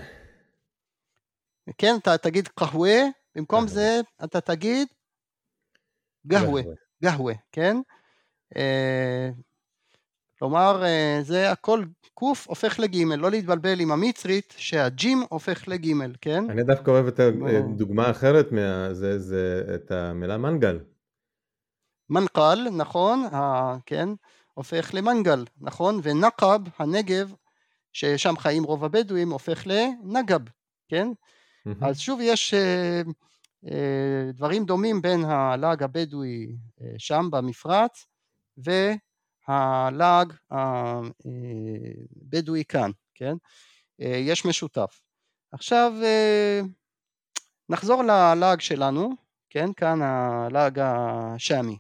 כן, 1.78 1.96
אתה 2.02 2.18
תגיד 2.18 2.48
קהווה, 2.48 3.00
במקום 3.36 3.68
זה 3.68 4.02
אתה 4.24 4.42
תגיד 4.42 4.88
גהווה, 6.28 6.62
גהווה, 7.04 7.34
כן? 7.52 7.78
אה, 8.56 9.30
כלומר, 10.40 10.84
אה, 10.84 11.20
זה 11.22 11.52
הכל 11.52 11.84
קוף 12.14 12.48
הופך 12.48 12.80
לגימל, 12.80 13.16
לא 13.16 13.32
להתבלבל 13.32 13.80
עם 13.80 13.92
המצרית 13.92 14.54
שהג'ים 14.58 15.24
הופך 15.30 15.68
לגימל, 15.68 16.14
כן? 16.22 16.50
אני 16.50 16.64
דווקא 16.64 16.92
אוהב 16.92 17.08
את 17.08 17.20
הדוגמה 17.20 18.08
האחרת, 18.08 18.48
זה, 18.92 19.20
זה 19.20 19.64
את 19.76 19.92
המילה 19.92 20.38
מנגל. 20.38 20.80
מנקל, 22.10 22.68
נכון, 22.78 23.26
כן, 23.86 24.10
הופך 24.54 24.92
למנגל, 24.94 25.46
נכון? 25.62 26.00
ונקב, 26.04 26.62
הנגב, 26.80 27.34
ששם 27.94 28.38
חיים 28.38 28.64
רוב 28.64 28.86
הבדואים, 28.86 29.32
הופך 29.32 29.64
לנגב, 29.66 30.42
כן? 30.88 31.08
Mm-hmm. 31.08 31.86
אז 31.86 32.00
שוב 32.00 32.20
יש 32.22 32.54
uh, 32.54 32.58
uh, 33.66 33.70
דברים 34.34 34.66
דומים 34.66 35.02
בין 35.02 35.26
הלעג 35.26 35.84
הבדואי 35.84 36.48
uh, 36.80 36.84
שם 36.98 37.28
במפרץ 37.32 38.06
והלעג 39.48 40.34
הבדואי 42.32 42.64
כאן, 42.68 42.92
כן? 43.16 43.34
Uh, 44.02 44.06
יש 44.06 44.46
משותף. 44.46 45.02
עכשיו 45.52 45.94
uh, 46.02 46.68
נחזור 47.70 48.04
ללעג 48.04 48.62
שלנו, 48.62 49.10
כן? 49.50 49.74
כאן 49.74 50.02
הלעג 50.02 50.80
השמי. 50.82 51.78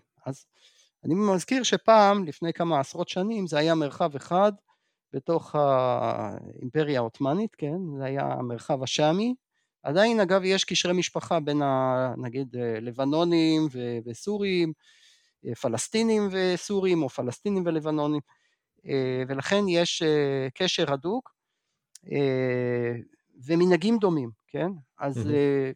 אני 1.05 1.13
מזכיר 1.15 1.63
שפעם, 1.63 2.23
לפני 2.23 2.53
כמה 2.53 2.79
עשרות 2.79 3.09
שנים, 3.09 3.47
זה 3.47 3.57
היה 3.57 3.75
מרחב 3.75 4.15
אחד 4.15 4.51
בתוך 5.13 5.55
האימפריה 5.55 6.99
העות'מאנית, 6.99 7.55
כן? 7.55 7.77
זה 7.97 8.03
היה 8.05 8.25
המרחב 8.25 8.83
השאמי. 8.83 9.35
עדיין 9.83 10.19
אגב 10.19 10.41
יש 10.43 10.63
קשרי 10.63 10.93
משפחה 10.93 11.39
בין 11.39 11.61
ה, 11.61 12.13
נגיד 12.17 12.55
לבנונים 12.81 13.67
וסורים, 14.05 14.73
פלסטינים 15.61 16.29
וסורים 16.31 17.03
או 17.03 17.09
פלסטינים 17.09 17.63
ולבנונים, 17.65 18.21
ולכן 19.27 19.67
יש 19.67 20.03
קשר 20.55 20.93
הדוק 20.93 21.31
ומנהגים 23.45 23.97
דומים, 23.97 24.29
כן? 24.47 24.67
אז 24.99 25.17
mm-hmm. 25.17 25.75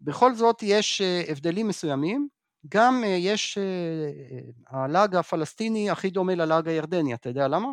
בכל 0.00 0.34
זאת 0.34 0.62
יש 0.62 1.00
הבדלים 1.28 1.68
מסוימים 1.68 2.28
גם 2.68 3.02
אה, 3.04 3.08
יש, 3.08 3.58
אה, 3.58 3.62
אה, 3.64 4.84
הלאג 4.84 5.16
הפלסטיני 5.16 5.90
הכי 5.90 6.10
דומה 6.10 6.34
ללאג 6.34 6.68
הירדני, 6.68 7.14
אתה 7.14 7.28
יודע 7.28 7.48
למה? 7.48 7.68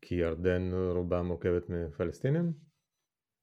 כי 0.00 0.14
ירדן 0.14 0.70
רובה 0.94 1.22
מורכבת 1.22 1.62
מפלסטינים? 1.68 2.52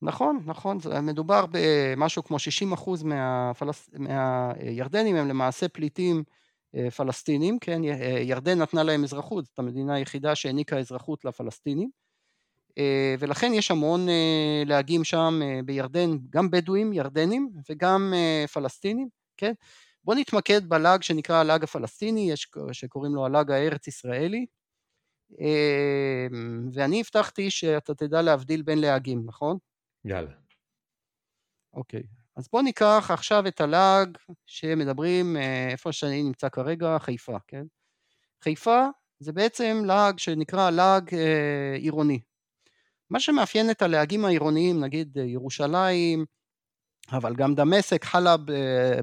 נכון, 0.01 0.39
נכון, 0.46 0.77
מדובר 1.04 1.46
במשהו 1.51 2.24
כמו 2.24 2.38
60% 2.75 3.04
מהפלס... 3.04 3.89
מהירדנים 3.94 5.15
הם 5.15 5.27
למעשה 5.27 5.68
פליטים 5.68 6.24
פלסטינים, 6.96 7.60
כן, 7.60 7.82
ירדן 8.22 8.62
נתנה 8.62 8.84
להם 8.84 9.04
אזרחות, 9.04 9.46
זאת 9.46 9.60
המדינה 9.60 9.94
היחידה 9.94 10.36
שהעניקה 10.36 10.77
אזרחות 10.77 11.25
לפלסטינים, 11.25 11.89
ולכן 13.20 13.51
יש 13.54 13.72
המון 13.72 14.08
להגים 14.65 15.04
שם 15.04 15.39
בירדן, 15.65 16.18
גם 16.30 16.51
בדואים 16.51 16.94
ירדנים 16.94 17.50
וגם 17.70 18.13
פלסטינים, 18.54 19.10
כן, 19.38 19.54
בואו 20.05 20.17
נתמקד 20.17 20.69
בלאג 20.69 21.03
שנקרא 21.03 21.35
הלאג 21.35 21.63
הפלסטיני, 21.63 22.31
יש 22.31 22.51
שקוראים 22.71 23.15
לו 23.15 23.25
הלאג 23.25 23.51
הארץ 23.51 23.88
ישראלי, 23.88 24.45
ואני 26.74 27.00
הבטחתי 27.00 27.51
שאתה 27.51 27.95
תדע 27.95 28.21
להבדיל 28.21 28.62
בין 28.62 28.79
להגים, 28.79 29.24
נכון? 29.25 29.57
יאללה. 30.05 30.31
אוקיי, 31.74 32.03
אז 32.35 32.47
בואו 32.51 32.63
ניקח 32.63 33.07
עכשיו 33.09 33.47
את 33.47 33.62
הלאג 33.62 34.17
שמדברים 34.45 35.38
אה, 35.38 35.69
איפה 35.71 35.91
שאני 35.91 36.24
נמצא 36.24 36.50
כרגע, 36.50 37.00
חיפה, 37.00 37.38
כן? 37.47 37.65
חיפה 38.43 38.85
זה 39.19 39.33
בעצם 39.33 39.81
לאג 39.85 40.19
שנקרא 40.19 40.69
לאג 40.69 41.13
אה, 41.13 41.75
עירוני. 41.75 42.19
מה 43.09 43.19
שמאפיין 43.19 43.71
את 43.71 43.81
הלהגים 43.81 44.25
העירוניים, 44.25 44.83
נגיד 44.83 45.17
אה, 45.17 45.24
ירושלים, 45.24 46.25
אבל 47.12 47.35
גם 47.35 47.55
דמשק, 47.55 48.05
חלב, 48.05 48.39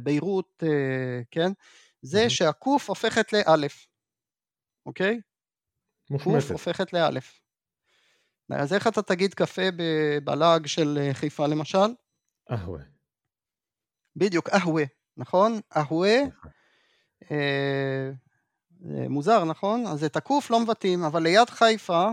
ביירות, 0.03 0.63
כן? 1.31 1.53
זה 2.03 2.31
שהקוף 2.31 2.89
הופכת 2.89 3.33
לאלף, 3.33 3.87
אוקיי? 4.87 5.21
קוף 6.25 6.51
הופכת 6.51 6.93
לאלף. 6.93 7.41
אז 8.51 8.73
איך 8.73 8.87
אתה 8.87 9.03
תגיד 9.03 9.35
קפה 9.35 9.63
בלאג 10.25 10.67
של 10.67 11.11
חיפה 11.13 11.47
למשל? 11.47 11.95
אהווה. 12.51 12.81
בדיוק, 14.17 14.49
אהווה, 14.49 14.85
נכון? 15.17 15.61
אהווה, 15.77 16.17
אה, 17.31 18.11
מוזר, 19.09 19.45
נכון? 19.45 19.87
אז 19.87 20.05
את 20.05 20.17
הקוף 20.17 20.51
לא 20.51 20.61
מבטאים, 20.61 21.05
אבל 21.05 21.23
ליד 21.23 21.51
חיפה, 21.51 22.09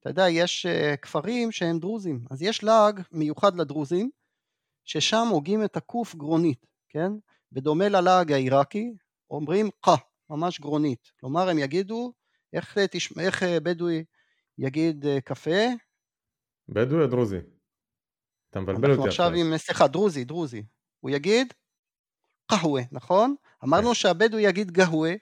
אתה 0.00 0.10
יודע, 0.10 0.28
יש 0.28 0.66
אה, 0.66 0.96
כפרים 0.96 1.52
שהם 1.52 1.78
דרוזים, 1.78 2.24
אז 2.30 2.42
יש 2.42 2.64
לעג 2.64 3.00
מיוחד 3.12 3.56
לדרוזים, 3.56 4.10
ששם 4.88 5.26
הוגים 5.30 5.64
את 5.64 5.76
הקוף 5.76 6.14
גרונית, 6.14 6.66
כן? 6.88 7.12
בדומה 7.52 7.88
ללעג 7.88 8.32
העיראקי, 8.32 8.92
אומרים 9.30 9.68
qa, 9.86 9.90
ממש 10.30 10.60
גרונית. 10.60 11.12
כלומר, 11.20 11.48
הם 11.48 11.58
יגידו, 11.58 12.12
איך, 12.52 12.78
תשמע, 12.90 13.22
איך 13.22 13.42
אה, 13.42 13.60
בדואי 13.60 14.04
יגיד 14.58 15.06
אה, 15.06 15.20
קפה? 15.20 15.60
בדואי 16.68 17.02
או 17.02 17.06
דרוזי? 17.06 17.36
אתה 18.50 18.60
מבלבל 18.60 18.80
אותי 18.80 18.92
אנחנו 18.92 19.06
עכשיו 19.06 19.30
עם, 19.34 19.56
סליחה, 19.56 19.86
דרוזי, 19.86 20.24
דרוזי. 20.24 20.62
הוא 21.00 21.10
יגיד 21.10 21.52
קהווה, 22.50 22.82
נכון? 22.92 23.34
אמרנו 23.64 23.88
כן. 23.88 23.94
שהבדואי 23.94 24.42
יגיד 24.42 24.70
גהווה, 24.70 25.12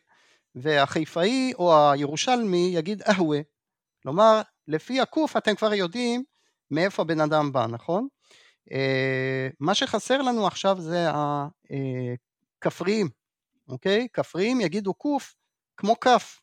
והחיפאי 0.55 1.53
או 1.55 1.93
הירושלמי 1.93 2.71
יגיד 2.75 3.03
אהווה. 3.03 3.39
כלומר, 4.03 4.41
לפי 4.69 5.01
הקוף 5.01 5.37
אתם 5.37 5.55
כבר 5.55 5.75
יודעים 5.75 6.25
מאיפה 6.71 7.03
הבן 7.03 7.21
אדם 7.21 7.53
בא, 7.53 7.67
נכון? 7.67 8.09
אה, 8.73 9.49
מה 9.61 9.75
שחסר 9.75 10.23
לנו 10.23 10.47
עכשיו 10.47 10.81
זה 10.81 11.07
הכפריים, 12.59 13.09
אוקיי? 13.69 14.09
כפריים 14.13 14.61
יגידו 14.61 14.95
קוף 14.95 15.35
כמו 15.77 16.01
כף. 16.01 16.41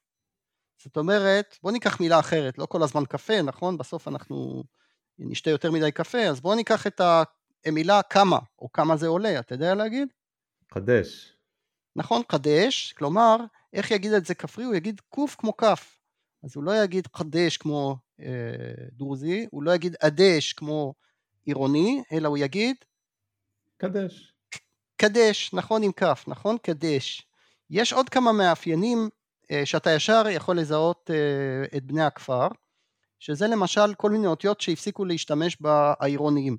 זאת 0.83 0.97
אומרת, 0.97 1.57
בוא 1.63 1.71
ניקח 1.71 1.99
מילה 1.99 2.19
אחרת, 2.19 2.57
לא 2.57 2.65
כל 2.65 2.83
הזמן 2.83 3.05
קפה, 3.05 3.41
נכון? 3.41 3.77
בסוף 3.77 4.07
אנחנו 4.07 4.63
נשתה 5.19 5.49
יותר 5.49 5.71
מדי 5.71 5.91
קפה, 5.91 6.21
אז 6.21 6.41
בואו 6.41 6.55
ניקח 6.55 6.87
את 6.87 7.01
המילה 7.65 8.01
כמה, 8.09 8.39
או 8.59 8.71
כמה 8.71 8.97
זה 8.97 9.07
עולה, 9.07 9.39
אתה 9.39 9.55
יודע 9.55 9.75
להגיד? 9.75 10.07
קדש. 10.67 11.37
נכון, 11.95 12.21
קדש, 12.27 12.93
כלומר, 12.93 13.37
איך 13.73 13.91
יגיד 13.91 14.13
את 14.13 14.25
זה 14.25 14.35
כפרי? 14.35 14.65
הוא 14.65 14.75
יגיד 14.75 15.01
קוף 15.09 15.35
כמו 15.35 15.57
כף. 15.57 15.99
אז 16.43 16.55
הוא 16.55 16.63
לא 16.63 16.83
יגיד 16.83 17.07
קדש 17.07 17.57
כמו 17.57 17.97
אה, 18.19 18.85
דרוזי, 18.91 19.47
הוא 19.51 19.63
לא 19.63 19.75
יגיד 19.75 19.95
אדש 19.99 20.53
כמו 20.53 20.93
עירוני, 21.45 22.03
אלא 22.11 22.27
הוא 22.27 22.37
יגיד... 22.37 22.75
קדש. 23.77 24.33
קדש, 24.97 25.53
נכון 25.53 25.83
עם 25.83 25.91
כף, 25.91 26.23
נכון? 26.27 26.57
קדש. 26.57 27.27
יש 27.69 27.93
עוד 27.93 28.09
כמה 28.09 28.31
מאפיינים 28.31 29.09
אה, 29.51 29.65
שאתה 29.65 29.91
ישר 29.91 30.23
יכול 30.29 30.57
לזהות 30.57 31.09
אה, 31.13 31.77
את 31.77 31.83
בני 31.83 32.03
הכפר. 32.03 32.47
שזה 33.23 33.47
למשל 33.47 33.93
כל 33.97 34.11
מיני 34.11 34.27
אותיות 34.27 34.61
שהפסיקו 34.61 35.05
להשתמש 35.05 35.57
בעירוניים. 35.61 36.57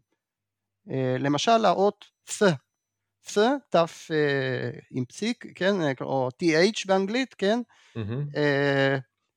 אה, 0.90 1.16
למשל 1.18 1.64
האות 1.64 2.05
ף, 2.31 2.42
ף, 3.31 3.38
ת' 3.70 3.77
אה, 3.77 4.70
עם 4.90 5.05
פסיק, 5.05 5.47
כן, 5.55 5.75
או 6.01 6.29
th 6.42 6.85
באנגלית, 6.87 7.35
כן, 7.35 7.61
mm-hmm. 7.99 8.38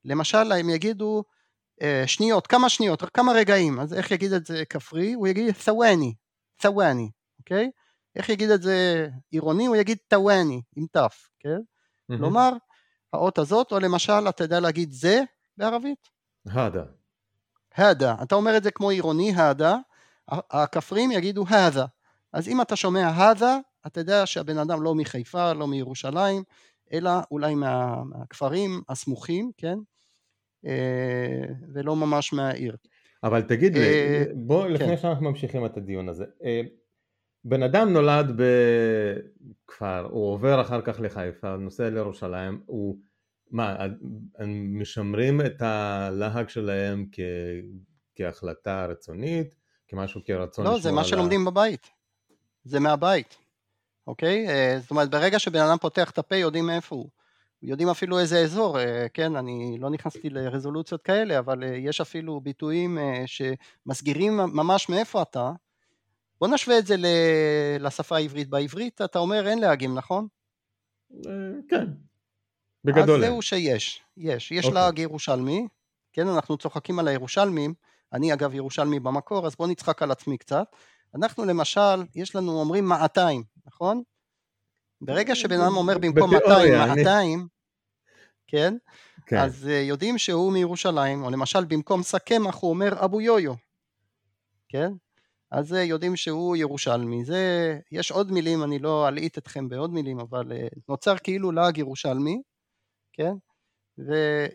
למשל 0.04 0.52
הם 0.52 0.70
יגידו 0.70 1.24
שניות, 2.06 2.46
כמה 2.46 2.68
שניות, 2.68 3.02
כמה 3.14 3.32
רגעים, 3.32 3.80
אז 3.80 3.94
איך 3.94 4.10
יגיד 4.10 4.32
את 4.32 4.46
זה 4.46 4.64
כפרי? 4.70 5.12
הוא 5.12 5.28
יגיד 5.28 5.54
ת'ווני, 5.64 6.14
ת'ווני, 6.56 7.10
אוקיי? 7.38 7.70
איך 8.16 8.28
יגיד 8.28 8.50
את 8.50 8.62
זה 8.62 9.08
עירוני? 9.30 9.66
הוא 9.66 9.76
יגיד 9.76 9.98
ת'ווני, 10.08 10.62
עם 10.76 10.86
ת', 10.86 10.98
כן? 11.38 11.48
Mm-hmm. 11.48 12.16
כלומר, 12.18 12.50
האות 13.12 13.38
הזאת, 13.38 13.72
או 13.72 13.80
למשל, 13.80 14.28
אתה 14.28 14.44
יודע 14.44 14.60
להגיד 14.60 14.92
זה 14.92 15.22
בערבית? 15.56 16.08
הדה. 16.46 16.84
הדה, 17.74 18.14
אתה 18.22 18.34
אומר 18.34 18.56
את 18.56 18.62
זה 18.62 18.70
כמו 18.70 18.90
עירוני, 18.90 19.32
הדה, 19.36 19.76
הכפרים 20.28 21.12
יגידו 21.12 21.44
הדה, 21.48 21.86
אז 22.32 22.48
אם 22.48 22.60
אתה 22.60 22.76
שומע 22.76 23.08
הדה, 23.08 23.58
אתה 23.86 24.00
יודע 24.00 24.26
שהבן 24.26 24.58
אדם 24.58 24.82
לא 24.82 24.94
מחיפה, 24.94 25.52
לא 25.52 25.66
מירושלים, 25.66 26.42
אלא 26.92 27.10
אולי 27.30 27.54
מה, 27.54 28.04
מהכפרים 28.04 28.82
הסמוכים, 28.88 29.50
כן? 29.56 29.78
אה, 30.66 31.44
ולא 31.74 31.96
ממש 31.96 32.32
מהעיר. 32.32 32.76
אבל 33.24 33.42
תגיד 33.42 33.76
לי, 33.76 33.84
אה, 33.84 34.24
בוא 34.34 34.66
כן. 34.66 34.72
לפני 34.72 34.96
שאנחנו 34.96 35.30
ממשיכים 35.30 35.66
את 35.66 35.76
הדיון 35.76 36.08
הזה, 36.08 36.24
אה, 36.44 36.60
בן 37.44 37.62
אדם 37.62 37.92
נולד 37.92 38.40
בכפר, 39.66 40.06
הוא 40.10 40.32
עובר 40.32 40.60
אחר 40.60 40.80
כך 40.80 41.00
לחיפה, 41.00 41.56
נוסע 41.56 41.90
לירושלים, 41.90 42.62
הוא 42.66 42.98
מה, 43.50 43.76
הם 44.38 44.80
משמרים 44.80 45.40
את 45.40 45.62
הלהג 45.62 46.48
שלהם 46.48 47.06
כ... 47.12 47.20
כהחלטה 48.14 48.86
רצונית, 48.86 49.54
כמשהו 49.88 50.20
כרצון 50.24 50.64
לא, 50.64 50.78
זה 50.78 50.92
מה 50.92 51.04
שלומדים 51.04 51.44
בבית. 51.44 51.86
זה 52.64 52.80
מהבית, 52.80 53.38
אוקיי? 54.06 54.46
זאת 54.80 54.90
אומרת, 54.90 55.10
ברגע 55.10 55.38
שבן 55.38 55.60
אדם 55.60 55.76
פותח 55.80 56.10
את 56.10 56.18
הפה, 56.18 56.36
יודעים 56.36 56.66
מאיפה 56.66 56.96
הוא. 56.96 57.08
יודעים 57.62 57.88
אפילו 57.88 58.18
איזה 58.18 58.38
אזור, 58.38 58.80
אה, 58.80 59.06
כן, 59.14 59.36
אני 59.36 59.76
לא 59.80 59.90
נכנסתי 59.90 60.30
לרזולוציות 60.30 61.02
כאלה, 61.02 61.38
אבל 61.38 61.64
אה, 61.64 61.68
יש 61.68 62.00
אפילו 62.00 62.40
ביטויים 62.40 62.98
שמסגירים 63.26 64.36
ממש 64.36 64.88
מאיפה 64.88 65.22
אתה. 65.22 65.52
בוא 66.40 66.48
נשווה 66.48 66.78
את 66.78 66.86
זה 66.86 66.96
לשפה 67.80 68.16
העברית. 68.16 68.48
בעברית 68.48 69.00
אתה 69.02 69.18
אומר 69.18 69.48
אין 69.48 69.58
להגים, 69.58 69.94
נכון? 69.94 70.26
כן, 71.68 71.86
בגדול. 72.84 73.24
אז 73.24 73.30
זהו 73.30 73.42
שיש, 73.42 74.02
יש. 74.16 74.52
יש 74.52 74.64
okay. 74.64 74.68
אוקיי. 74.68 74.82
להג 74.82 74.98
ירושלמי, 74.98 75.68
כן, 76.12 76.28
אנחנו 76.28 76.56
צוחקים 76.56 76.98
על 76.98 77.08
הירושלמים, 77.08 77.74
אני 78.12 78.32
אגב 78.32 78.54
ירושלמי 78.54 79.00
במקור, 79.00 79.46
אז 79.46 79.56
בואו 79.56 79.68
נצחק 79.68 80.02
על 80.02 80.10
עצמי 80.10 80.38
קצת. 80.38 80.76
אנחנו 81.14 81.44
למשל, 81.44 82.04
יש 82.14 82.36
לנו, 82.36 82.60
אומרים 82.60 82.84
מעתיים, 82.84 83.42
נכון? 83.66 84.02
ברגע 85.00 85.34
שבן 85.34 85.60
אדם 85.60 85.76
אומר 85.76 85.98
במקום 85.98 86.34
200, 86.34 86.74
200, 86.98 87.46
כן? 88.46 88.76
כן? 89.26 89.38
אז 89.38 89.64
uh, 89.64 89.70
יודעים 89.70 90.18
שהוא 90.18 90.52
מירושלים, 90.52 91.24
או 91.24 91.30
למשל 91.30 91.64
במקום 91.64 92.02
סכמח 92.02 92.56
הוא 92.60 92.70
אומר 92.70 93.04
אבו 93.04 93.20
יויו, 93.20 93.54
כן? 94.68 94.92
אז 95.50 95.72
uh, 95.72 95.76
יודעים 95.76 96.16
שהוא 96.16 96.56
ירושלמי. 96.56 97.24
זה, 97.24 97.78
יש 97.92 98.10
עוד 98.10 98.32
מילים, 98.32 98.64
אני 98.64 98.78
לא 98.78 99.08
אלעיט 99.08 99.38
אתכם 99.38 99.68
בעוד 99.68 99.92
מילים, 99.92 100.20
אבל 100.20 100.52
uh, 100.52 100.78
נוצר 100.88 101.18
כאילו 101.18 101.52
לעג 101.52 101.78
ירושלמי, 101.78 102.42
כן? 103.12 103.32
וזה 103.98 104.46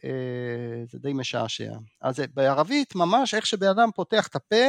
אה, 0.94 1.00
די 1.00 1.14
משעשע. 1.14 1.72
אז 2.02 2.20
בערבית 2.34 2.96
ממש 2.96 3.34
איך 3.34 3.46
שבן 3.46 3.68
אדם 3.68 3.90
פותח 3.96 4.28
את 4.28 4.36
הפה, 4.36 4.66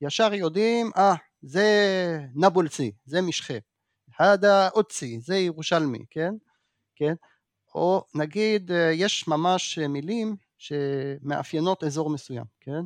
ישר 0.00 0.34
יודעים, 0.34 0.90
אה, 0.96 1.14
ah, 1.14 1.18
זה 1.42 2.18
נבולסי, 2.34 2.92
זה 3.04 3.20
משחה. 3.20 3.54
הדה 4.20 4.68
אוצי, 4.68 5.20
זה 5.20 5.36
ירושלמי, 5.36 6.04
כן? 6.10 6.32
כן? 6.96 7.14
או 7.74 8.04
נגיד, 8.14 8.72
אה, 8.72 8.90
יש 8.92 9.28
ממש 9.28 9.78
מילים 9.78 10.36
שמאפיינות 10.58 11.84
אזור 11.84 12.10
מסוים, 12.10 12.44
כן? 12.60 12.80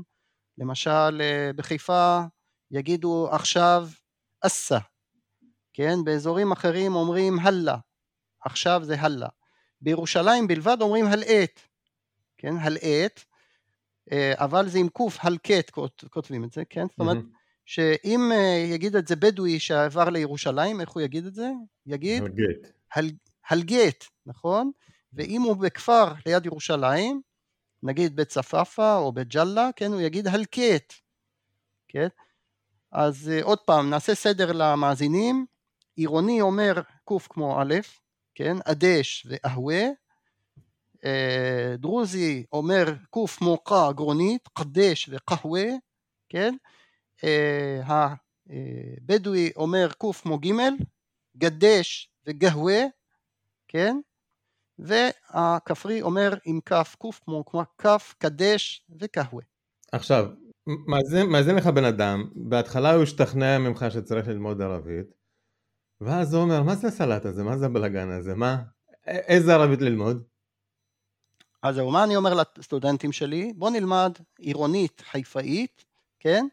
למשל, 0.58 1.20
אה, 1.20 1.50
בחיפה 1.56 2.20
יגידו 2.70 3.28
עכשיו 3.32 3.88
אסה, 4.40 4.78
כן? 5.72 5.94
באזורים 6.04 6.52
אחרים 6.52 6.94
אומרים 6.94 7.38
הלאה, 7.38 7.76
עכשיו 8.44 8.80
זה 8.84 9.00
הלאה. 9.00 9.28
בירושלים 9.80 10.46
בלבד 10.46 10.76
אומרים 10.80 11.06
הלעת, 11.06 11.60
כן, 12.38 12.54
הלעת, 12.56 13.24
אבל 14.34 14.68
זה 14.68 14.78
עם 14.78 14.88
קוף 14.88 15.16
הלקט 15.20 15.70
כותבים 16.10 16.44
את 16.44 16.52
זה, 16.52 16.62
כן? 16.70 16.86
זאת 16.90 17.00
אומרת 17.00 17.16
שאם 17.64 18.32
יגיד 18.72 18.96
את 18.96 19.08
זה 19.08 19.16
בדואי 19.16 19.58
שעבר 19.60 20.10
לירושלים, 20.10 20.80
איך 20.80 20.90
הוא 20.90 21.02
יגיד 21.02 21.26
את 21.26 21.34
זה? 21.34 21.50
יגיד 21.86 22.22
הלגט. 22.22 22.72
הל, 22.94 23.10
הלגט, 23.48 24.04
נכון? 24.26 24.70
ואם 25.12 25.42
הוא 25.42 25.56
בכפר 25.56 26.12
ליד 26.26 26.46
ירושלים, 26.46 27.20
נגיד 27.82 28.16
בית 28.16 28.28
צפאפא 28.28 28.96
או 28.96 29.12
בית 29.12 29.28
ג'אלה, 29.28 29.70
כן, 29.76 29.92
הוא 29.92 30.00
יגיד 30.00 30.26
הלקט, 30.26 30.92
כן? 31.88 32.08
אז 32.92 33.30
עוד 33.42 33.58
פעם, 33.58 33.90
נעשה 33.90 34.14
סדר 34.14 34.52
למאזינים, 34.52 35.46
עירוני 35.96 36.40
אומר 36.40 36.72
קוף 37.04 37.28
כמו 37.30 37.62
א', 37.62 37.74
כן, 38.34 38.56
אדש 38.64 39.26
ואהווה, 39.28 39.82
דרוזי 41.78 42.44
אומר 42.52 42.94
קוף 43.10 43.36
כמו 43.36 43.58
קא 43.64 43.92
גרונית, 43.92 44.48
קדש 44.48 45.08
וקהווה, 45.12 45.64
כן, 46.28 46.54
הבדואי 47.84 49.50
אומר 49.56 49.88
קוף 49.98 50.20
כמו 50.20 50.38
גימל, 50.38 50.74
גדש 51.36 52.10
וגהווה, 52.26 52.82
כן, 53.68 53.96
והכפרי 54.78 56.02
אומר 56.02 56.34
עם 56.44 56.60
כף 56.66 56.94
קוף 56.98 57.20
כמו 57.24 57.44
כף 57.78 58.14
קדש 58.18 58.86
וקהווה. 59.00 59.42
עכשיו, 59.92 60.26
מאזין 61.28 61.56
לך 61.56 61.66
בן 61.66 61.84
אדם, 61.84 62.24
בהתחלה 62.34 62.94
הוא 62.94 63.02
השתכנע 63.02 63.58
ממך 63.58 63.84
שצריך 63.90 64.28
ללמוד 64.28 64.62
ערבית, 64.62 65.06
ואז 66.00 66.34
הוא 66.34 66.42
אומר, 66.42 66.62
מה 66.62 66.74
זה 66.74 66.88
הסלט 66.88 67.24
הזה? 67.24 67.42
מה 67.42 67.58
זה 67.58 67.66
הבלאגן 67.66 68.10
הזה? 68.10 68.34
מה? 68.34 68.62
איזה 69.06 69.54
ערבית 69.54 69.80
ללמוד? 69.80 70.22
אז 71.62 71.74
זהו, 71.74 71.90
מה 71.90 72.04
אני 72.04 72.16
אומר 72.16 72.34
לסטודנטים 72.58 73.12
שלי? 73.12 73.52
בואו 73.56 73.70
נלמד 73.70 74.12
עירונית 74.38 75.02
חיפאית, 75.10 75.84
כן? 76.20 76.46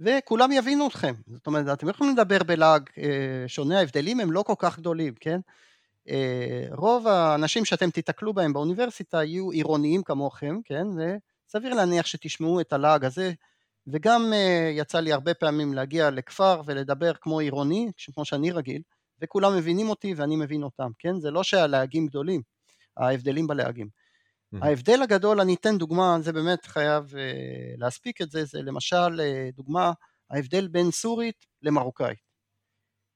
וכולם 0.00 0.52
יבינו 0.52 0.86
אתכם. 0.86 1.14
זאת 1.26 1.46
אומרת, 1.46 1.78
אתם 1.78 1.88
יכולים 1.88 2.12
לדבר 2.12 2.42
בלעג 2.42 2.90
אה, 2.98 3.44
שונה, 3.46 3.78
ההבדלים 3.78 4.20
הם 4.20 4.32
לא 4.32 4.42
כל 4.42 4.54
כך 4.58 4.78
גדולים, 4.78 5.14
כן? 5.20 5.40
אה, 6.08 6.66
רוב 6.70 7.06
האנשים 7.08 7.64
שאתם 7.64 7.90
תיתקלו 7.90 8.34
בהם 8.34 8.52
באוניברסיטה 8.52 9.24
יהיו 9.24 9.50
עירוניים 9.50 10.02
כמוכם, 10.02 10.58
כן? 10.64 10.86
וסביר 10.86 11.74
להניח 11.74 12.06
שתשמעו 12.06 12.60
את 12.60 12.72
הלעג 12.72 13.04
הזה, 13.04 13.32
וגם 13.86 14.32
אה, 14.32 14.70
יצא 14.72 15.00
לי 15.00 15.12
הרבה 15.12 15.34
פעמים 15.34 15.74
להגיע 15.74 16.10
לכפר 16.10 16.62
ולדבר 16.66 17.12
כמו 17.20 17.40
עירוני, 17.40 17.90
כמו 18.14 18.24
שאני 18.24 18.50
רגיל, 18.50 18.82
וכולם 19.22 19.56
מבינים 19.56 19.88
אותי 19.88 20.14
ואני 20.14 20.36
מבין 20.36 20.62
אותם, 20.62 20.90
כן? 20.98 21.20
זה 21.20 21.30
לא 21.30 21.42
שהלהגים 21.42 22.06
גדולים, 22.06 22.42
ההבדלים 22.96 23.46
בלהגים. 23.46 23.88
ההבדל 24.62 25.02
הגדול, 25.02 25.40
אני 25.40 25.54
אתן 25.54 25.78
דוגמה, 25.78 26.16
זה 26.20 26.32
באמת 26.32 26.66
חייב 26.66 27.12
uh, 27.12 27.14
להספיק 27.78 28.22
את 28.22 28.30
זה, 28.30 28.44
זה 28.44 28.62
למשל 28.62 29.20
uh, 29.20 29.56
דוגמה, 29.56 29.92
ההבדל 30.30 30.68
בין 30.68 30.90
סורית 30.90 31.46
למרוקאית. 31.62 32.18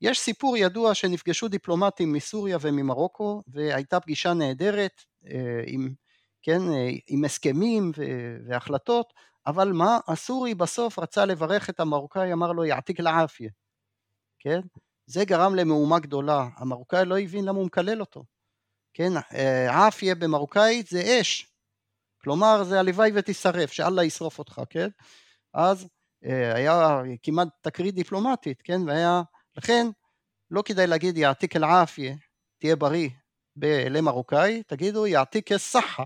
יש 0.00 0.18
סיפור 0.18 0.56
ידוע 0.56 0.94
שנפגשו 0.94 1.48
דיפלומטים 1.48 2.12
מסוריה 2.12 2.58
וממרוקו 2.60 3.42
והייתה 3.48 4.00
פגישה 4.00 4.34
נהדרת 4.34 5.02
uh, 5.24 5.28
עם, 5.66 5.94
כן, 6.42 6.60
uh, 6.60 7.00
עם 7.08 7.24
הסכמים 7.24 7.92
והחלטות, 8.48 9.12
אבל 9.46 9.72
מה, 9.72 9.98
הסורי 10.08 10.54
בסוף 10.54 10.98
רצה 10.98 11.24
לברך 11.24 11.70
את 11.70 11.80
המרוקאי, 11.80 12.32
אמר 12.32 12.52
לו 12.52 12.64
יעתיק 12.64 13.00
לעפיה, 13.00 13.50
כן? 14.38 14.60
זה 15.06 15.24
גרם 15.24 15.54
למהומה 15.54 15.98
גדולה, 15.98 16.48
המרוקאי 16.56 17.04
לא 17.04 17.18
הבין 17.18 17.44
למה 17.44 17.58
הוא 17.58 17.66
מקלל 17.66 18.00
אותו. 18.00 18.24
כן, 18.94 19.12
עפיה 19.68 20.14
במרוקאית 20.14 20.86
זה 20.86 21.20
אש, 21.20 21.52
כלומר 22.22 22.64
זה 22.64 22.80
הלוואי 22.80 23.10
ותשרף, 23.14 23.72
שאללה 23.72 24.04
ישרוף 24.04 24.38
אותך, 24.38 24.60
כן? 24.70 24.88
אז 25.54 25.88
אה, 26.24 26.54
היה 26.54 27.02
כמעט 27.22 27.48
תקרית 27.60 27.94
דיפלומטית, 27.94 28.62
כן? 28.62 28.80
והיה, 28.86 29.22
לכן 29.56 29.86
לא 30.50 30.62
כדאי 30.62 30.86
להגיד 30.86 31.18
יעתיק 31.18 31.56
אל 31.56 31.64
עפיה, 31.64 32.14
תהיה 32.58 32.76
בריא 32.76 33.10
למרוקאי, 33.90 34.62
תגידו 34.62 35.06
יעתיק 35.06 35.52
אל 35.52 35.58
סחה, 35.58 36.04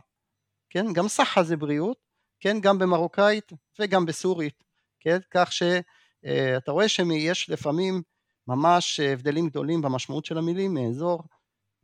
כן? 0.71 0.93
גם 0.93 1.09
סחה 1.09 1.43
זה 1.43 1.57
בריאות, 1.57 1.99
כן? 2.41 2.61
גם 2.61 2.79
במרוקאית 2.79 3.53
וגם 3.79 4.07
בסורית, 4.07 4.65
כן? 5.01 5.19
כך 5.31 5.53
שאתה 5.53 6.71
אה, 6.71 6.73
רואה 6.73 6.89
שיש 6.89 7.51
לפעמים 7.51 8.03
ממש 8.49 9.01
הבדלים 9.01 9.49
גדולים 9.49 9.83
במשמעות 9.83 10.25
של 10.25 10.39
המילים 10.39 10.75
מאזור 10.75 11.23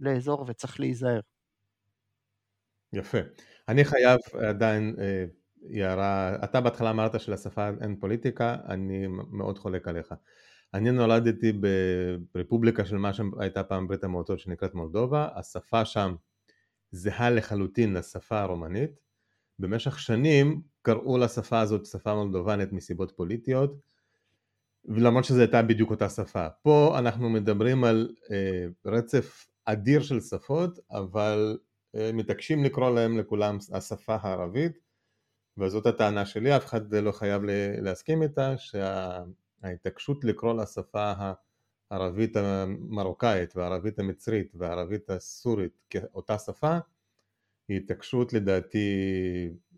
לאזור 0.00 0.44
וצריך 0.48 0.80
להיזהר. 0.80 1.20
יפה. 2.92 3.18
אני 3.68 3.84
חייב 3.84 4.20
עדיין 4.48 4.96
אה, 4.98 5.24
הערה, 5.74 6.44
אתה 6.44 6.60
בהתחלה 6.60 6.90
אמרת 6.90 7.20
שלשפה 7.20 7.68
אין 7.80 7.96
פוליטיקה, 8.00 8.56
אני 8.68 9.06
מאוד 9.30 9.58
חולק 9.58 9.88
עליך. 9.88 10.14
אני 10.74 10.90
נולדתי 10.90 11.52
ברפובליקה 12.34 12.84
של 12.84 12.96
מה 12.96 13.12
שהייתה 13.12 13.64
פעם 13.64 13.88
ברית 13.88 14.04
המועצות 14.04 14.38
שנקראת 14.38 14.74
מולדובה, 14.74 15.28
השפה 15.34 15.84
שם 15.84 16.14
זהה 16.90 17.30
לחלוטין 17.30 17.94
לשפה 17.94 18.40
הרומנית. 18.40 18.90
במשך 19.58 19.98
שנים 19.98 20.62
קראו 20.82 21.18
לשפה 21.18 21.60
הזאת 21.60 21.86
שפה 21.86 22.14
מולדובנית 22.14 22.72
מסיבות 22.72 23.12
פוליטיות, 23.16 23.74
למרות 24.84 25.24
שזו 25.24 25.40
הייתה 25.40 25.62
בדיוק 25.62 25.90
אותה 25.90 26.08
שפה. 26.08 26.46
פה 26.62 26.94
אנחנו 26.98 27.30
מדברים 27.30 27.84
על 27.84 28.14
אה, 28.30 28.66
רצף 28.86 29.46
אדיר 29.72 30.02
של 30.02 30.20
שפות, 30.20 30.78
אבל 30.90 31.58
אה, 31.96 32.10
מתעקשים 32.14 32.64
לקרוא 32.64 32.90
להם 32.90 33.18
לכולם 33.18 33.58
השפה 33.72 34.16
הערבית, 34.20 34.78
וזאת 35.58 35.86
הטענה 35.86 36.26
שלי, 36.26 36.56
אף 36.56 36.64
אחד 36.64 36.94
לא 36.94 37.12
חייב 37.12 37.42
להסכים 37.80 38.22
איתה, 38.22 38.54
שההתעקשות 38.58 40.24
לקרוא 40.24 40.54
לשפה 40.54 41.12
הערבית 41.90 42.36
המרוקאית 42.36 43.56
והערבית 43.56 43.98
המצרית 43.98 44.52
והערבית 44.54 45.10
הסורית 45.10 45.72
כאותה 45.90 46.38
שפה, 46.38 46.78
היא 47.68 47.76
התעקשות 47.76 48.32
לדעתי 48.32 48.88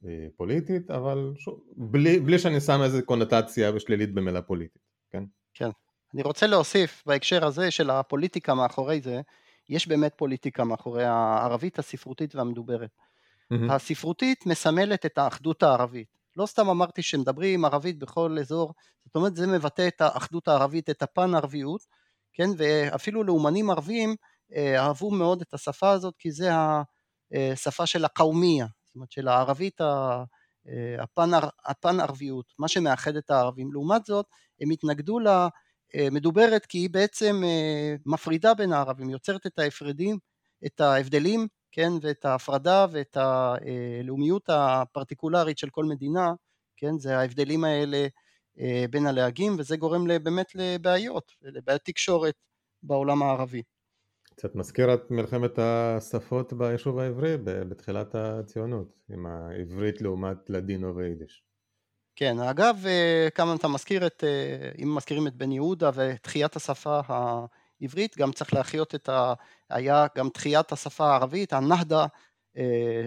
אה, 0.04 0.26
פוליטית, 0.36 0.90
אבל 0.90 1.32
שוב, 1.36 1.60
בלי, 1.76 2.20
בלי 2.20 2.38
שאני 2.38 2.60
שם 2.60 2.82
איזה 2.82 3.02
קונוטציה 3.02 3.80
שלילית 3.80 4.14
במילה 4.14 4.42
פוליטית, 4.42 4.82
כן? 5.10 5.24
כן. 5.54 5.70
אני 6.14 6.22
רוצה 6.22 6.46
להוסיף 6.46 7.02
בהקשר 7.06 7.46
הזה 7.46 7.70
של 7.70 7.90
הפוליטיקה 7.90 8.54
מאחורי 8.54 9.00
זה, 9.00 9.20
יש 9.70 9.88
באמת 9.88 10.12
פוליטיקה 10.16 10.64
מאחורי 10.64 11.04
הערבית 11.04 11.78
הספרותית 11.78 12.34
והמדוברת. 12.34 12.90
Mm-hmm. 13.52 13.72
הספרותית 13.72 14.46
מסמלת 14.46 15.06
את 15.06 15.18
האחדות 15.18 15.62
הערבית. 15.62 16.08
לא 16.36 16.46
סתם 16.46 16.68
אמרתי 16.68 17.02
שמדברים 17.02 17.64
ערבית 17.64 17.98
בכל 17.98 18.36
אזור, 18.40 18.74
זאת 19.04 19.16
אומרת 19.16 19.36
זה 19.36 19.46
מבטא 19.46 19.88
את 19.88 20.00
האחדות 20.00 20.48
הערבית, 20.48 20.90
את 20.90 21.02
הפן 21.02 21.34
ערביות, 21.34 21.80
כן, 22.32 22.48
ואפילו 22.56 23.24
לאומנים 23.24 23.70
ערבים 23.70 24.14
אה, 24.54 24.80
אהבו 24.80 25.10
מאוד 25.10 25.40
את 25.40 25.54
השפה 25.54 25.90
הזאת 25.90 26.14
כי 26.18 26.32
זה 26.32 26.50
השפה 27.52 27.86
של 27.86 28.04
הקאומיה, 28.04 28.66
זאת 28.84 28.94
אומרת 28.94 29.12
של 29.12 29.28
הערבית 29.28 29.80
אה, 29.80 30.24
הפן, 31.02 31.30
הפן 31.66 32.00
ערביות, 32.00 32.46
מה 32.58 32.68
שמאחד 32.68 33.16
את 33.16 33.30
הערבים. 33.30 33.72
לעומת 33.72 34.04
זאת 34.04 34.26
הם 34.60 34.70
התנגדו 34.70 35.18
לה 35.18 35.42
אה, 35.42 35.48
מדוברת 36.12 36.66
כי 36.66 36.78
היא 36.78 36.90
בעצם 36.90 37.40
אה, 37.44 37.94
מפרידה 38.06 38.54
בין 38.54 38.72
הערבים, 38.72 39.10
יוצרת 39.10 39.46
את 39.46 39.58
ההפרדים, 39.58 40.18
את 40.66 40.80
ההבדלים, 40.80 41.46
כן, 41.72 41.92
ואת 42.02 42.24
ההפרדה 42.24 42.86
ואת 42.92 43.16
הלאומיות 43.16 44.48
הפרטיקולרית 44.48 45.58
של 45.58 45.70
כל 45.70 45.84
מדינה, 45.84 46.32
כן, 46.76 46.98
זה 46.98 47.18
ההבדלים 47.18 47.64
האלה 47.64 48.06
אה, 48.60 48.84
בין 48.90 49.06
הלהגים 49.06 49.56
וזה 49.58 49.76
גורם 49.76 50.06
באמת 50.22 50.54
לבעיות, 50.54 51.32
לבעיית 51.42 51.82
תקשורת 51.84 52.34
בעולם 52.82 53.22
הערבי. 53.22 53.62
קצת 54.36 54.54
מזכיר 54.54 54.94
את 54.94 55.10
מלחמת 55.10 55.58
השפות 55.58 56.52
ביישוב 56.52 56.98
העברי 56.98 57.36
בתחילת 57.44 58.14
הציונות, 58.14 59.00
עם 59.10 59.26
העברית 59.26 60.00
לעומת 60.00 60.50
לדינו 60.50 60.96
ויידיש. 60.96 61.49
כן, 62.16 62.40
אגב, 62.40 62.86
אה, 62.86 63.28
כמה 63.34 63.54
אתה 63.54 63.68
מזכיר 63.68 64.06
את, 64.06 64.24
אה, 64.24 64.70
אם 64.82 64.94
מזכירים 64.94 65.26
את 65.26 65.34
בן 65.36 65.52
יהודה 65.52 65.90
ותחיית 65.94 66.56
השפה 66.56 67.00
העברית, 67.08 68.16
גם 68.18 68.32
צריך 68.32 68.54
להחיות 68.54 68.94
את 68.94 69.08
ה... 69.08 69.34
היה 69.70 70.06
גם 70.16 70.28
תחיית 70.28 70.72
השפה 70.72 71.10
הערבית, 71.10 71.52
הנהדה, 71.52 72.06
אה, 72.56 73.06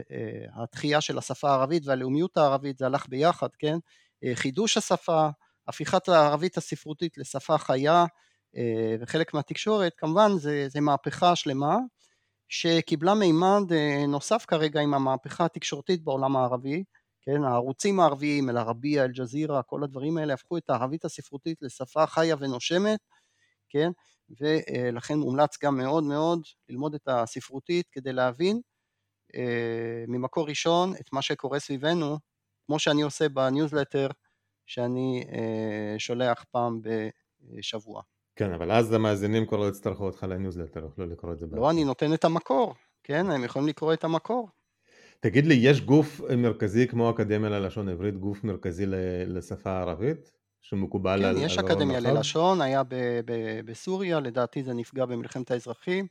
התחייה 0.64 1.02
של 1.02 1.18
השפה 1.18 1.50
הערבית 1.50 1.84
והלאומיות 1.86 2.38
הערבית, 2.38 2.78
זה 2.78 2.86
הלך 2.86 3.06
ביחד, 3.10 3.50
כן? 3.60 3.78
חידוש 4.34 4.78
השפה, 4.78 5.28
הפיכת 5.68 6.10
הערבית 6.10 6.58
הספרותית 6.58 7.18
לשפה 7.18 7.58
חיה 7.58 8.06
וחלק 9.00 9.34
מהתקשורת, 9.34 9.94
כמובן 9.98 10.32
זה, 10.38 10.66
זה 10.70 10.82
מהפכה 10.82 11.36
שלמה 11.36 11.78
שקיבלה 12.50 13.14
מימד 13.14 13.74
נוסף 14.08 14.46
כרגע 14.48 14.82
עם 14.82 14.94
המהפכה 14.94 15.46
התקשורתית 15.46 16.04
בעולם 16.04 16.36
הערבי, 16.36 16.84
כן, 17.26 17.44
הערוצים 17.44 18.00
הערביים, 18.00 18.50
אל-ערבייה, 18.50 19.04
אל-ג'זירה, 19.04 19.64
כל 19.64 19.84
הדברים 19.84 20.18
האלה 20.18 20.34
הפכו 20.34 20.58
את 20.58 20.70
הערבית 20.70 21.06
הספרותית 21.06 21.62
לשפה 21.62 22.08
חיה 22.08 22.36
ונושמת, 22.40 23.00
כן, 23.70 23.92
ולכן 24.40 25.18
מומלץ 25.18 25.58
גם 25.64 25.78
מאוד 25.78 26.04
מאוד 26.04 26.42
ללמוד 26.70 26.96
את 26.96 27.08
הספרותית 27.08 27.88
כדי 27.92 28.14
להבין 28.14 28.62
אה, 29.36 30.04
ממקור 30.08 30.48
ראשון 30.48 30.94
את 31.02 31.14
מה 31.14 31.22
שקורה 31.22 31.60
סביבנו 31.60 32.18
כמו 32.66 32.80
שאני 32.80 33.02
עושה 33.02 33.30
בניוזלטר 33.30 34.08
שאני 34.66 35.26
אה, 35.32 35.96
שולח 36.00 36.44
פעם 36.52 36.82
בשבוע. 37.42 38.02
כן, 38.36 38.54
אבל 38.54 38.72
אז 38.72 38.94
המאזינים 38.94 39.46
כבר 39.46 39.58
לא 39.58 39.70
יצטרכו 39.70 40.06
אותך 40.06 40.24
לניוזלטר, 40.24 40.80
יוכלו 40.80 41.06
לקרוא 41.06 41.34
את 41.34 41.40
זה. 41.40 41.46
לא, 41.52 41.70
אני 41.70 41.84
נותן 41.84 42.14
את 42.14 42.24
המקור, 42.24 42.76
כן, 43.04 43.32
הם 43.32 43.44
יכולים 43.44 43.68
לקרוא 43.68 43.94
את 43.94 44.04
המקור. 44.04 44.50
תגיד 45.24 45.46
לי, 45.46 45.54
יש 45.54 45.82
גוף 45.82 46.22
מרכזי 46.38 46.88
כמו 46.88 47.10
אקדמיה 47.10 47.50
ללשון 47.50 47.90
עברית, 47.90 48.18
גוף 48.18 48.44
מרכזי 48.44 48.86
לשפה 49.28 49.72
הערבית? 49.72 50.32
שמקובל 50.62 51.20
כן, 51.20 51.26
על... 51.26 51.38
יש 51.38 51.58
על 51.58 51.66
אקדמיה 51.66 52.00
רון 52.00 52.08
ללשון, 52.08 52.62
היה 52.62 52.84
ב- 52.84 53.20
ב- 53.26 53.62
בסוריה, 53.66 54.20
לדעתי 54.20 54.64
זה 54.64 54.74
נפגע 54.74 55.06
במלחמת 55.06 55.52
האזרחים, 55.52 56.08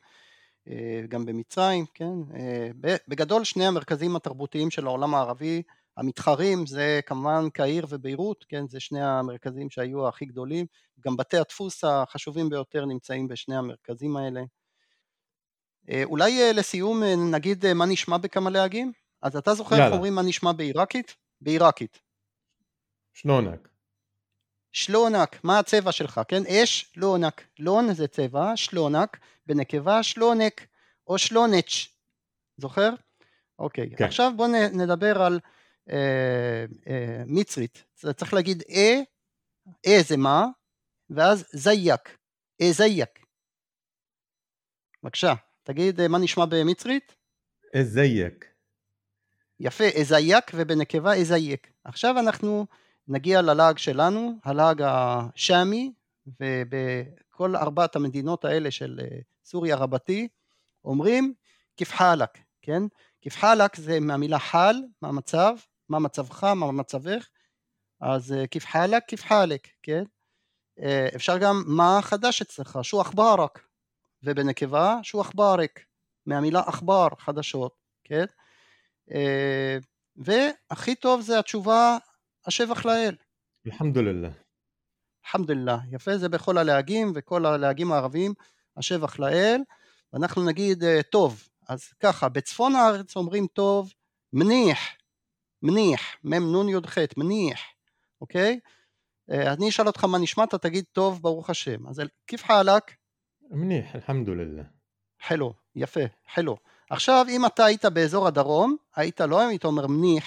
אה, 0.68 1.00
גם 1.08 1.26
במצרים, 1.26 1.84
כן. 1.94 2.14
אה, 2.34 2.70
בגדול 3.08 3.44
שני 3.44 3.66
המרכזים 3.66 4.16
התרבותיים 4.16 4.70
של 4.70 4.86
העולם 4.86 5.14
הערבי 5.14 5.62
המתחרים 5.96 6.66
זה 6.66 7.00
כמובן 7.06 7.50
קהיר 7.50 7.86
וביירות, 7.88 8.44
כן, 8.48 8.68
זה 8.68 8.80
שני 8.80 9.02
המרכזים 9.02 9.70
שהיו 9.70 10.08
הכי 10.08 10.24
גדולים, 10.24 10.66
גם 11.00 11.16
בתי 11.16 11.38
הדפוס 11.38 11.84
החשובים 11.84 12.48
ביותר 12.48 12.84
נמצאים 12.84 13.28
בשני 13.28 13.56
המרכזים 13.56 14.16
האלה. 14.16 14.42
אה, 15.90 16.02
אולי 16.04 16.52
לסיום 16.54 17.02
נגיד 17.32 17.72
מה 17.72 17.86
נשמע 17.86 18.16
בכמה 18.16 18.50
להגים? 18.50 19.01
אז 19.22 19.36
אתה 19.36 19.54
זוכר 19.54 19.76
איך 19.76 19.92
אומרים 19.92 20.14
מה 20.14 20.22
נשמע 20.22 20.52
בעיראקית? 20.52 21.16
בעיראקית. 21.40 21.98
שנונק. 23.12 23.68
שלונק, 24.72 25.44
מה 25.44 25.58
הצבע 25.58 25.92
שלך, 25.92 26.20
כן? 26.28 26.42
אש, 26.46 26.92
לונק, 26.96 27.46
לון 27.58 27.94
זה 27.94 28.08
צבע, 28.08 28.56
שלונק, 28.56 29.18
בנקבה 29.46 30.02
שלונק 30.02 30.66
או 31.06 31.18
שלונץ', 31.18 31.88
זוכר? 32.56 32.90
אוקיי, 33.58 33.90
כן. 33.96 34.04
עכשיו 34.04 34.32
בואו 34.36 34.48
נדבר 34.72 35.22
על 35.22 35.40
אה, 35.90 36.64
אה, 36.86 37.22
מצרית, 37.26 37.84
צריך 38.16 38.34
להגיד 38.34 38.62
אה, 38.70 39.00
אה 39.86 40.02
זה 40.08 40.16
מה, 40.16 40.46
ואז 41.10 41.44
זייק, 41.52 42.18
אה 42.60 42.72
זייק. 42.72 43.26
בבקשה, 45.02 45.34
תגיד 45.62 46.00
אה, 46.00 46.08
מה 46.08 46.18
נשמע 46.18 46.44
במצרית? 46.50 47.14
אה 47.74 47.82
זייק. 47.84 48.51
יפה, 49.64 49.84
אזייק 50.00 50.50
ובנקבה 50.54 51.14
אזייק. 51.14 51.70
עכשיו 51.84 52.18
אנחנו 52.18 52.66
נגיע 53.08 53.42
ללעג 53.42 53.78
שלנו, 53.78 54.38
הלעג 54.44 54.82
השאמי, 54.84 55.92
ובכל 56.26 57.56
ארבעת 57.56 57.96
המדינות 57.96 58.44
האלה 58.44 58.70
של 58.70 59.00
אה, 59.02 59.18
סוריה 59.44 59.76
רבתי, 59.76 60.28
אומרים 60.84 61.34
כפחלק, 61.76 62.38
כן? 62.62 62.82
כפחלק 63.22 63.76
זה 63.76 64.00
מהמילה 64.00 64.38
חל, 64.38 64.74
מה 65.02 65.08
המצב, 65.08 65.54
מה 65.88 65.98
מצבך, 65.98 66.44
מה 66.44 66.72
מצבך, 66.72 67.28
אז 68.00 68.32
אה, 68.32 68.46
כפחלק, 68.46 69.02
כפחלק, 69.08 69.68
כן? 69.82 70.02
אה, 70.82 71.08
אפשר 71.16 71.38
גם 71.38 71.62
מה 71.66 71.98
חדש 72.02 72.42
אצלך, 72.42 72.78
שו 72.82 73.00
אחברק, 73.00 73.60
ובנקבה 74.22 74.98
שו 75.02 75.20
אחברק, 75.20 75.80
מהמילה 76.26 76.60
עכבר, 76.66 77.08
חדשות, 77.18 77.74
כן? 78.04 78.24
והכי 80.16 80.94
טוב 80.94 81.20
זה 81.20 81.38
התשובה 81.38 81.96
השבח 82.46 82.84
לאל. 82.84 83.14
אלחמדוללה. 83.66 84.28
אלחמדוללה, 85.24 85.78
יפה, 85.90 86.18
זה 86.18 86.28
בכל 86.28 86.58
הלהגים 86.58 87.12
וכל 87.14 87.46
הלהגים 87.46 87.92
הערביים, 87.92 88.34
השבח 88.76 89.18
לאל, 89.18 89.60
ואנחנו 90.12 90.46
נגיד 90.46 90.84
אה, 90.84 91.02
טוב, 91.02 91.48
אז 91.68 91.92
ככה, 92.00 92.28
בצפון 92.28 92.76
הארץ 92.76 93.16
אומרים 93.16 93.46
טוב, 93.46 93.92
מניח, 94.32 94.78
מניח, 95.62 96.00
מ"ם 96.24 96.56
נ' 96.56 96.68
י"ח, 96.68 96.98
מניח, 97.16 97.60
אוקיי? 98.20 98.60
אה, 99.30 99.52
אני 99.52 99.68
אשאל 99.68 99.86
אותך 99.86 100.04
מה 100.04 100.18
נשמע, 100.18 100.44
אתה 100.44 100.58
תגיד 100.58 100.84
טוב, 100.92 101.22
ברוך 101.22 101.50
השם. 101.50 101.86
אז 101.88 102.02
כיף 102.26 102.44
חלק? 102.44 102.94
מניח, 103.50 103.94
אלחמדוללה. 103.94 104.62
חלו, 105.20 105.54
יפה, 105.76 106.00
חלו. 106.34 106.56
עכשיו, 106.92 107.26
אם 107.28 107.46
אתה 107.46 107.64
היית 107.64 107.84
באזור 107.84 108.26
הדרום, 108.26 108.76
היית 108.96 109.20
לא 109.20 109.40
היית 109.40 109.64
אומר 109.64 109.86
מניח, 109.86 110.24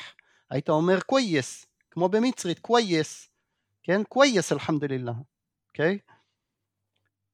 היית 0.50 0.70
אומר 0.70 1.00
كويس, 1.02 1.66
כמו 1.92 2.10
במצרית, 2.10 2.60
كويس, 2.60 3.30
כן? 3.84 4.02
كويس 4.04 4.52
الحمد 4.52 4.83
لله, 4.83 5.14
אוקיי? 5.68 6.00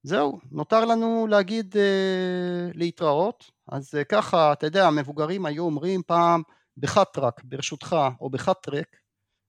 זהו, 0.03 0.39
נותר 0.51 0.85
לנו 0.85 1.27
להגיד 1.27 1.77
אה, 1.77 2.71
להתראות, 2.73 3.51
אז 3.67 3.95
אה, 3.95 4.03
ככה, 4.03 4.53
אתה 4.53 4.65
יודע, 4.65 4.87
המבוגרים 4.87 5.45
היו 5.45 5.63
אומרים 5.63 6.01
פעם 6.03 6.41
بخاطرك, 6.77 7.41
ברשותך, 7.43 7.95
או 8.21 8.29
بخاطرك, 8.29 8.95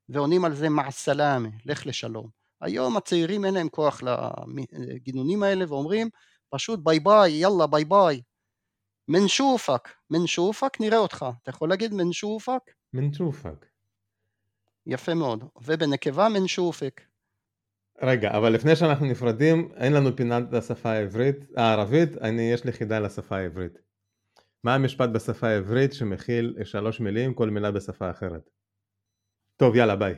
ועונים 0.09 0.45
על 0.45 0.55
זה 0.55 0.69
مع 0.69 0.89
السلامة, 0.89 1.49
לך 1.65 1.87
לשלום. 1.87 2.29
היום 2.61 2.97
הצעירים 2.97 3.45
אין 3.45 3.55
להם 3.55 3.69
כוח 3.69 4.01
לגינונים 4.73 5.43
האלה 5.43 5.65
ואומרים 5.69 6.09
פשוט 6.51 6.81
ביי 6.83 7.01
ביי, 7.01 7.33
יאללה 7.33 7.67
ביי 7.67 7.85
ביי. 7.85 8.21
منشوفك, 9.09 9.89
منشوفك 10.11 10.81
נראה 10.81 10.99
אותך. 10.99 11.27
אתה 11.43 11.51
יכול 11.51 11.69
להגיד 11.69 11.95
منشوفك? 11.95 12.71
منشوفك. 12.93 13.67
יפה 14.87 15.15
מאוד. 15.15 15.45
ובנקבה 15.65 16.29
منشوفك. 16.29 17.01
רגע, 18.03 18.31
אבל 18.37 18.53
לפני 18.53 18.77
שאנחנו 18.77 19.07
נפרדים, 19.07 19.73
אין 19.77 19.93
לנו 19.93 20.17
פינת 20.17 20.55
השפה 20.55 20.91
העברית, 20.91 21.37
הערבית, 21.57 22.17
אני, 22.17 22.43
יש 22.43 22.65
לי 22.65 22.73
חידה 22.73 22.99
לשפה 22.99 23.37
העברית. 23.37 23.79
מה 24.65 24.75
המשפט 24.75 25.09
בשפה 25.09 25.49
העברית 25.49 25.93
שמכיל 25.93 26.57
שלוש 26.65 27.01
מילים, 27.01 27.35
כל 27.35 27.51
מילה 27.51 27.71
בשפה 27.71 28.11
אחרת? 28.11 28.51
טוב, 29.57 29.77
יאללה, 29.77 29.97
ביי. 29.97 30.15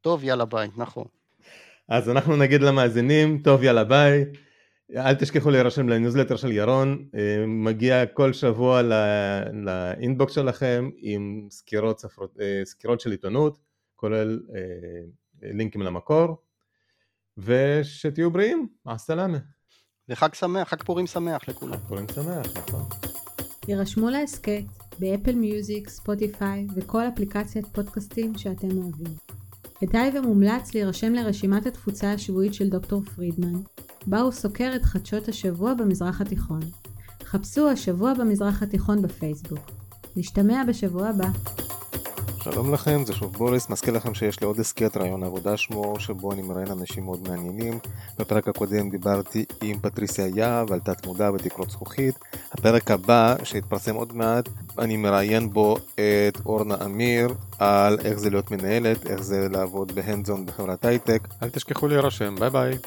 טוב, 0.00 0.24
יאללה, 0.24 0.44
ביי, 0.44 0.68
נכון. 0.76 1.04
אז 1.88 2.10
אנחנו 2.10 2.36
נגיד 2.36 2.60
למאזינים, 2.60 3.40
טוב, 3.44 3.62
יאללה, 3.62 3.84
ביי. 3.84 4.24
אל 4.96 5.14
תשכחו 5.14 5.50
להירשם 5.50 5.88
לניוזלטר 5.88 6.36
של 6.36 6.52
ירון, 6.52 7.04
אה, 7.14 7.44
מגיע 7.46 8.06
כל 8.06 8.32
שבוע 8.32 8.82
ל 9.52 9.65
inbox 9.65 10.32
שלכם 10.32 10.90
עם 10.96 11.46
סקירות, 11.50 12.00
ספרות, 12.00 12.36
אה, 12.40 12.60
סקירות 12.64 13.00
של 13.00 13.10
עיתונות, 13.10 13.58
כולל 13.96 14.40
אה, 14.54 14.60
לינקים 15.42 15.82
למקור, 15.82 16.36
ושתהיו 17.38 18.30
בריאים, 18.30 18.68
مع 18.86 18.99
السلامة. 18.99 19.38
וחג 20.08 20.34
שמח, 20.34 20.68
חג 20.68 20.82
פורים 20.82 21.06
שמח 21.06 21.48
לכולם. 21.48 21.78
פורים 21.88 22.06
שמח, 22.14 22.46
נכון. 22.56 22.82
יירשמו 23.68 24.10
להסכת 24.10 24.62
באפל 24.98 25.34
מיוזיק, 25.34 25.88
ספוטיפיי 25.88 26.66
וכל 26.74 27.02
אפליקציית 27.08 27.66
פודקאסטים 27.66 28.38
שאתם 28.38 28.78
אוהבים. 28.78 29.14
כדאי 29.80 30.18
ומומלץ 30.18 30.74
להירשם 30.74 31.12
לרשימת 31.12 31.66
התפוצה 31.66 32.12
השבועית 32.12 32.54
של 32.54 32.68
דוקטור 32.68 33.02
פרידמן, 33.04 33.60
בה 34.08 34.20
הוא 34.20 34.32
סוקר 34.32 34.72
את 34.76 34.84
חדשות 34.84 35.28
השבוע 35.28 35.74
במזרח 35.74 36.20
התיכון. 36.20 36.60
חפשו 37.24 37.68
השבוע 37.68 38.14
במזרח 38.14 38.62
התיכון 38.62 39.02
בפייסבוק. 39.02 39.70
נשתמע 40.16 40.62
בשבוע 40.68 41.08
הבא. 41.08 41.28
שלום 42.42 42.74
לכם, 42.74 43.02
זה 43.06 43.12
שוב 43.12 43.32
בוריס, 43.32 43.70
מזכיר 43.70 43.94
לכם 43.94 44.14
שיש 44.14 44.40
לי 44.40 44.46
עוד 44.46 44.60
הסכת 44.60 44.96
רעיון 44.96 45.22
עבודה 45.22 45.56
שמו, 45.56 46.00
שבו 46.00 46.32
אני 46.32 46.42
מראיין 46.42 46.70
אנשים 46.70 47.04
מאוד 47.04 47.28
מעניינים. 47.28 47.78
בפרק 48.18 48.48
הקודם 48.48 48.90
דיברתי 48.90 49.44
עם 49.62 49.78
פטריסיה 49.78 50.26
יהב 50.26 50.72
על 50.72 50.80
תת 50.80 51.06
מודע 51.06 51.30
ותקרות 51.34 51.70
זכוכית. 51.70 52.14
הפרק 52.52 52.90
הבא, 52.90 53.34
שהתפרסם 53.44 53.94
עוד 53.94 54.16
מעט, 54.16 54.48
אני 54.78 54.96
מראיין 54.96 55.50
בו 55.50 55.76
את 55.94 56.38
אורנה 56.46 56.76
אמיר 56.84 57.34
על 57.58 57.98
איך 58.04 58.18
זה 58.18 58.30
להיות 58.30 58.50
מנהלת, 58.50 59.06
איך 59.06 59.22
זה 59.22 59.48
לעבוד 59.48 59.92
ב 59.92 59.98
hands-on 59.98 60.46
בחברת 60.46 60.84
הייטק. 60.84 61.28
אל 61.42 61.48
תשכחו 61.48 61.88
להירשם, 61.88 62.34
ביי 62.38 62.50
ביי. 62.50 62.78